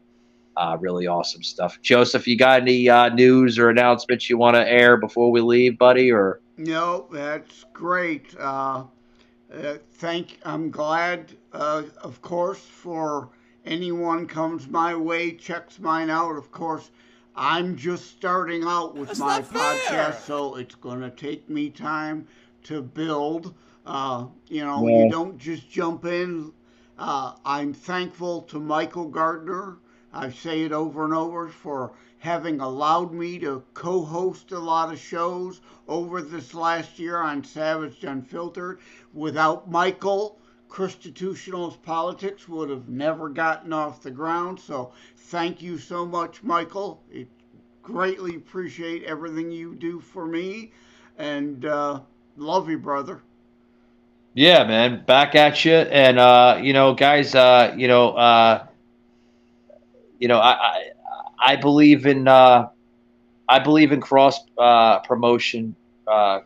Uh, 0.56 0.78
really 0.80 1.08
awesome 1.08 1.44
stuff. 1.44 1.78
Joseph, 1.82 2.26
you 2.26 2.38
got 2.38 2.62
any 2.62 2.90
news 3.16 3.60
or 3.60 3.70
announcements 3.70 4.30
you 4.30 4.38
want 4.38 4.56
to 4.56 4.66
air 4.66 4.96
before 4.96 5.30
we 5.30 5.42
leave, 5.42 5.78
buddy? 5.78 6.10
Or 6.10 6.40
No, 6.64 7.08
that's 7.10 7.64
great. 7.72 8.36
Uh, 8.38 8.84
uh, 9.54 9.76
thank. 9.94 10.40
I'm 10.44 10.70
glad, 10.70 11.38
uh, 11.54 11.84
of 12.04 12.22
course, 12.22 12.60
for 12.60 13.30
anyone 13.66 14.28
comes 14.28 14.68
my 14.68 14.94
way, 14.94 15.32
checks 15.32 15.80
mine 15.80 16.10
out. 16.10 16.36
Of 16.36 16.52
course, 16.52 16.92
I'm 17.34 17.78
just 17.78 18.12
starting 18.12 18.66
out 18.66 18.94
with 18.94 19.18
my 19.18 19.42
podcast, 19.42 20.26
so 20.26 20.56
it's 20.56 20.76
going 20.76 21.00
to 21.00 21.10
take 21.12 21.50
me 21.50 21.70
time 21.70 22.28
to 22.64 22.82
build. 22.82 23.54
Uh, 23.86 24.26
you 24.50 24.66
know, 24.66 24.86
Yeah. 24.86 25.06
you 25.06 25.10
don't 25.10 25.38
just 25.38 25.70
jump 25.72 26.04
in. 26.04 26.52
Uh, 26.98 27.36
I'm 27.46 27.74
thankful 27.74 28.42
to 28.44 28.60
Michael 28.60 29.08
Gardner. 29.08 29.78
I 30.12 30.30
say 30.30 30.64
it 30.64 30.74
over 30.74 31.06
and 31.06 31.14
over 31.14 31.48
for 31.48 31.94
having 32.20 32.60
allowed 32.60 33.14
me 33.14 33.40
to 33.40 33.64
co 33.74 34.04
host 34.04 34.52
a 34.52 34.60
lot 34.60 34.94
of 34.94 35.00
shows 35.00 35.62
over 35.88 36.22
this 36.22 36.54
last 36.54 37.00
year 37.00 37.18
on 37.18 37.44
Savage 37.44 38.04
Unfiltered. 38.04 38.80
Without 39.14 39.70
Michael, 39.70 40.38
Constitutionalist 40.70 41.82
Politics 41.82 42.48
would 42.48 42.70
have 42.70 42.88
never 42.88 43.30
gotten 43.30 43.74
off 43.74 44.02
the 44.02 44.12
ground. 44.12 44.60
So 44.60 44.92
thank 45.16 45.62
you 45.62 45.78
so 45.78 46.06
much, 46.06 46.44
Michael. 46.44 47.02
It 47.12 47.28
greatly 47.82 48.36
appreciate 48.36 49.04
everything 49.04 49.52
you 49.52 49.74
do 49.76 50.00
for 50.00 50.26
me 50.26 50.72
and 51.18 51.66
uh, 51.66 52.02
love 52.38 52.70
you, 52.70 52.78
brother. 52.78 53.22
Yeah, 54.34 54.64
man, 54.66 55.04
back 55.06 55.36
at 55.36 55.66
you. 55.66 55.74
And 55.74 56.20
uh, 56.20 56.60
you 56.62 56.74
know, 56.74 56.94
guys, 56.94 57.36
uh, 57.36 57.74
you 57.78 57.88
know, 57.88 58.12
uh, 58.12 58.68
you 60.20 60.28
know, 60.28 60.38
I, 60.40 60.52
I 60.52 60.89
I 61.40 61.56
believe 61.56 62.06
in 62.06 62.28
uh, 62.28 62.68
I 63.48 63.60
believe 63.60 63.92
in 63.92 64.02
cross 64.02 64.40
uh, 64.58 65.00
promotion, 65.00 65.76
uh, 66.08 66.42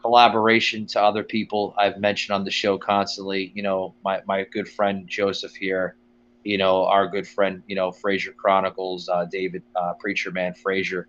collaboration 0.00 0.86
to 0.86 1.02
other 1.02 1.22
people. 1.22 1.74
I've 1.78 1.98
mentioned 1.98 2.34
on 2.34 2.44
the 2.44 2.50
show 2.50 2.78
constantly. 2.78 3.52
You 3.54 3.62
know, 3.62 3.94
my 4.04 4.20
my 4.26 4.44
good 4.44 4.68
friend 4.68 5.06
Joseph 5.08 5.54
here. 5.54 5.96
You 6.42 6.56
know, 6.56 6.86
our 6.86 7.06
good 7.06 7.28
friend, 7.28 7.62
you 7.66 7.76
know, 7.76 7.92
Fraser 7.92 8.32
Chronicles, 8.32 9.10
uh, 9.10 9.26
David 9.26 9.62
uh, 9.76 9.92
Preacher 9.98 10.30
Man 10.30 10.54
Fraser, 10.54 11.06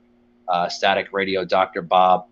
uh, 0.49 0.67
Static 0.67 1.13
Radio, 1.13 1.45
Doctor 1.45 1.81
Bob 1.81 2.27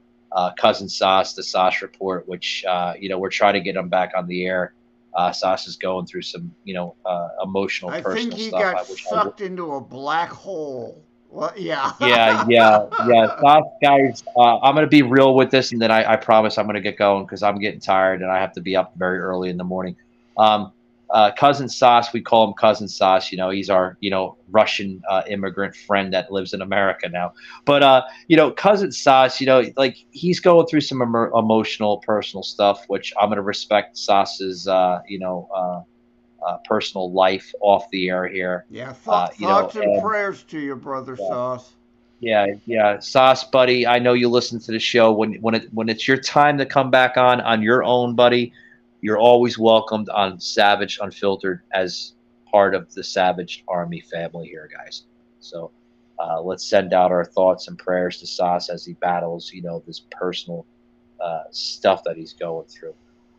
cousin 0.58 0.90
Sauce, 0.90 1.34
the 1.34 1.44
Sauce 1.44 1.82
Report, 1.82 2.28
which 2.28 2.66
you 3.00 3.10
know 3.10 3.18
we're 3.18 3.30
trying 3.30 3.54
to 3.54 3.62
get 3.62 3.76
them 3.76 3.90
back 3.90 4.12
on 4.16 4.28
the 4.28 4.46
air. 4.46 4.74
Uh, 5.16 5.32
Sauce 5.32 5.68
is 5.68 5.76
going 5.76 6.06
through 6.06 6.22
some 6.22 6.54
you 6.64 6.74
know 6.74 6.96
uh, 7.06 7.30
emotional, 7.44 7.92
I 7.92 8.02
personal 8.02 8.30
think 8.30 8.34
he 8.34 8.48
stuff. 8.50 8.62
got 8.62 8.78
I 8.78 8.90
wish 8.90 9.06
I 9.08 9.10
sucked 9.10 9.42
into 9.42 9.74
a 9.74 9.82
black 9.82 10.30
hole. 10.30 11.04
Well, 11.30 11.54
yeah. 11.56 11.94
yeah, 12.02 12.46
yeah, 12.48 12.86
yeah. 13.08 13.62
Guys, 13.84 14.24
uh, 14.36 14.60
I'm 14.60 14.76
gonna 14.76 14.88
be 14.88 15.04
real 15.04 15.36
with 15.36 15.52
this, 15.52 15.72
and 15.72 15.82
then 15.82 15.92
I, 15.92 16.14
I 16.14 16.16
promise 16.16 16.58
I'm 16.58 16.66
gonna 16.66 16.82
get 16.82 16.98
going 16.98 17.26
because 17.26 17.44
I'm 17.44 17.60
getting 17.60 17.80
tired 17.80 18.22
and 18.22 18.32
I 18.32 18.40
have 18.40 18.54
to 18.54 18.62
be 18.62 18.76
up 18.76 18.94
very 18.96 19.20
early 19.20 19.50
in 19.50 19.58
the 19.58 19.64
morning. 19.64 19.96
Um, 20.38 20.72
uh, 21.12 21.32
cousin 21.32 21.68
Sauce, 21.70 22.14
we 22.14 22.22
call 22.22 22.48
him 22.48 22.54
cousin 22.54 22.88
Sauce. 22.88 23.32
You 23.32 23.38
know, 23.38 23.50
he's 23.50 23.70
our 23.70 23.98
you 24.00 24.10
know 24.10 24.38
Russian 24.50 25.02
uh, 25.10 25.24
immigrant 25.30 25.76
friend 25.76 26.14
that 26.14 26.32
lives 26.32 26.54
in 26.54 26.62
America 26.62 27.10
now. 27.10 27.34
But 27.66 27.84
uh, 27.84 28.04
you 28.28 28.38
know, 28.38 28.52
cousin 28.52 28.92
Sauce, 28.92 29.40
you 29.40 29.48
know, 29.48 29.64
like 29.78 29.98
he's 30.12 30.40
going 30.40 30.68
through 30.68 30.82
some 30.82 31.02
emo- 31.02 31.38
emotional, 31.38 31.98
personal 32.00 32.44
stuff, 32.44 32.84
which 32.88 33.14
I'm 33.20 33.30
gonna 33.30 33.42
respect 33.42 33.98
Sauce's 33.98 34.68
uh, 34.68 35.00
you 35.08 35.20
know 35.20 35.48
uh, 35.56 35.82
uh, 36.46 36.58
personal 36.66 37.12
life 37.12 37.52
off 37.62 37.90
the 37.92 38.10
air 38.10 38.28
here. 38.28 38.66
Yeah, 38.70 38.90
Uh, 38.90 38.94
thought, 38.94 39.40
you 39.40 39.48
know, 39.48 39.62
thoughts 39.62 39.76
and 39.76 39.86
and- 39.86 40.02
prayers 40.02 40.44
to 40.44 40.60
you, 40.60 40.76
brother 40.76 41.16
Sauce. 41.18 41.74
yeah, 42.20 42.46
yeah, 42.66 43.00
Sauce, 43.00 43.44
buddy. 43.46 43.88
I 43.88 44.00
know 44.00 44.14
you 44.14 44.30
listen 44.30 44.60
to 44.60 44.72
the 44.72 44.80
show 44.80 45.12
when 45.12 45.36
when 45.42 45.56
it 45.56 45.74
when 45.74 45.90
it's 45.90 46.08
your 46.08 46.18
time 46.18 46.58
to 46.60 46.66
come 46.66 46.92
back 46.92 47.18
on 47.18 47.42
on 47.42 47.62
your 47.62 47.84
own, 47.84 48.16
buddy. 48.16 48.54
You're 49.02 49.18
always 49.18 49.58
welcomed 49.58 50.10
on 50.10 50.40
Savage 50.40 51.00
Unfiltered 51.02 51.62
as 51.74 52.14
part 52.52 52.76
of 52.76 52.94
the 52.94 53.04
Savage 53.04 53.64
Army 53.68 54.02
family 54.02 54.48
here, 54.48 54.70
guys. 54.72 55.04
So 55.40 55.72
uh, 56.20 56.42
let's 56.42 56.66
send 56.66 56.94
out 56.94 57.12
our 57.12 57.24
thoughts 57.24 57.68
and 57.68 57.78
prayers 57.78 58.20
to 58.20 58.28
Sauce 58.28 58.70
as 58.70 58.86
he 58.86 58.94
battles, 58.94 59.52
you 59.54 59.62
know, 59.62 59.82
this 59.88 60.02
personal 60.12 60.66
uh, 61.22 61.44
stuff 61.52 62.04
that 62.04 62.18
he's 62.18 62.34
going 62.34 62.68
through. 62.68 62.94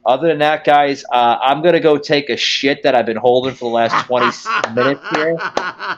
Other 0.07 0.29
than 0.29 0.38
that, 0.38 0.64
guys, 0.64 1.05
uh, 1.12 1.37
I'm 1.42 1.61
gonna 1.62 1.79
go 1.79 1.99
take 1.99 2.31
a 2.31 2.37
shit 2.37 2.83
that 2.85 2.94
I've 2.94 3.05
been 3.05 3.18
holding 3.18 3.55
for 3.55 3.68
the 3.68 3.75
last 3.75 4.07
20 4.07 4.75
minutes 4.75 5.03
here. 5.14 5.37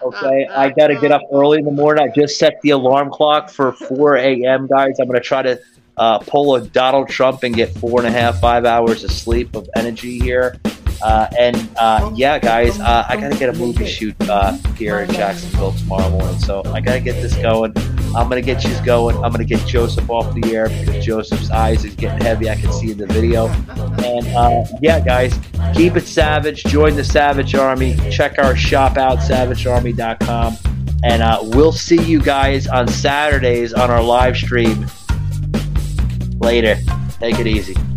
Okay, 0.02 0.48
I 0.48 0.72
gotta 0.76 0.96
get 1.00 1.12
up 1.12 1.22
early 1.32 1.58
in 1.58 1.64
the 1.64 1.70
morning. 1.70 2.04
I 2.04 2.12
just 2.12 2.36
set 2.36 2.60
the 2.62 2.70
alarm 2.70 3.10
clock 3.12 3.48
for 3.48 3.72
4 3.72 4.16
a.m., 4.16 4.66
guys. 4.66 4.98
I'm 4.98 5.06
gonna 5.06 5.20
try 5.20 5.42
to 5.42 5.60
uh, 5.96 6.18
pull 6.18 6.54
a 6.54 6.66
Donald 6.66 7.08
Trump 7.08 7.42
and 7.42 7.54
get 7.54 7.76
four 7.78 8.00
and 8.00 8.08
a 8.08 8.10
half, 8.10 8.40
five 8.40 8.64
hours 8.64 9.04
of 9.04 9.10
sleep 9.10 9.54
of 9.54 9.68
energy 9.76 10.18
here. 10.18 10.58
Uh, 11.02 11.26
and 11.36 11.68
uh, 11.78 12.12
yeah, 12.14 12.38
guys, 12.38 12.78
uh, 12.78 13.04
I 13.08 13.16
gotta 13.16 13.36
get 13.36 13.48
a 13.48 13.58
movie 13.58 13.86
shoot 13.86 14.14
uh, 14.28 14.52
here 14.76 15.00
in 15.00 15.10
Jacksonville 15.10 15.72
tomorrow 15.72 16.08
morning. 16.10 16.38
So 16.38 16.62
I 16.66 16.80
gotta 16.80 17.00
get 17.00 17.20
this 17.20 17.36
going. 17.36 17.72
I'm 18.14 18.28
gonna 18.28 18.40
get 18.40 18.62
you 18.62 18.70
going. 18.84 19.16
I'm 19.16 19.32
gonna 19.32 19.44
get 19.44 19.66
Joseph 19.66 20.08
off 20.08 20.32
the 20.34 20.54
air 20.54 20.68
because 20.68 21.04
Joseph's 21.04 21.50
eyes 21.50 21.84
is 21.84 21.96
getting 21.96 22.20
heavy. 22.20 22.48
I 22.48 22.54
can 22.54 22.72
see 22.72 22.92
in 22.92 22.98
the 22.98 23.06
video. 23.06 23.48
And 23.48 24.26
uh, 24.28 24.64
yeah, 24.80 25.00
guys, 25.00 25.36
keep 25.74 25.96
it 25.96 26.06
savage. 26.06 26.62
Join 26.64 26.94
the 26.94 27.04
Savage 27.04 27.54
Army. 27.56 27.96
Check 28.10 28.38
our 28.38 28.54
shop 28.54 28.96
out, 28.96 29.18
savagearmy.com. 29.18 30.56
And 31.04 31.22
uh, 31.22 31.40
we'll 31.42 31.72
see 31.72 32.00
you 32.00 32.22
guys 32.22 32.68
on 32.68 32.86
Saturdays 32.86 33.72
on 33.72 33.90
our 33.90 34.02
live 34.02 34.36
stream. 34.36 34.86
Later. 36.42 36.76
Take 37.20 37.38
it 37.38 37.46
easy. 37.46 37.91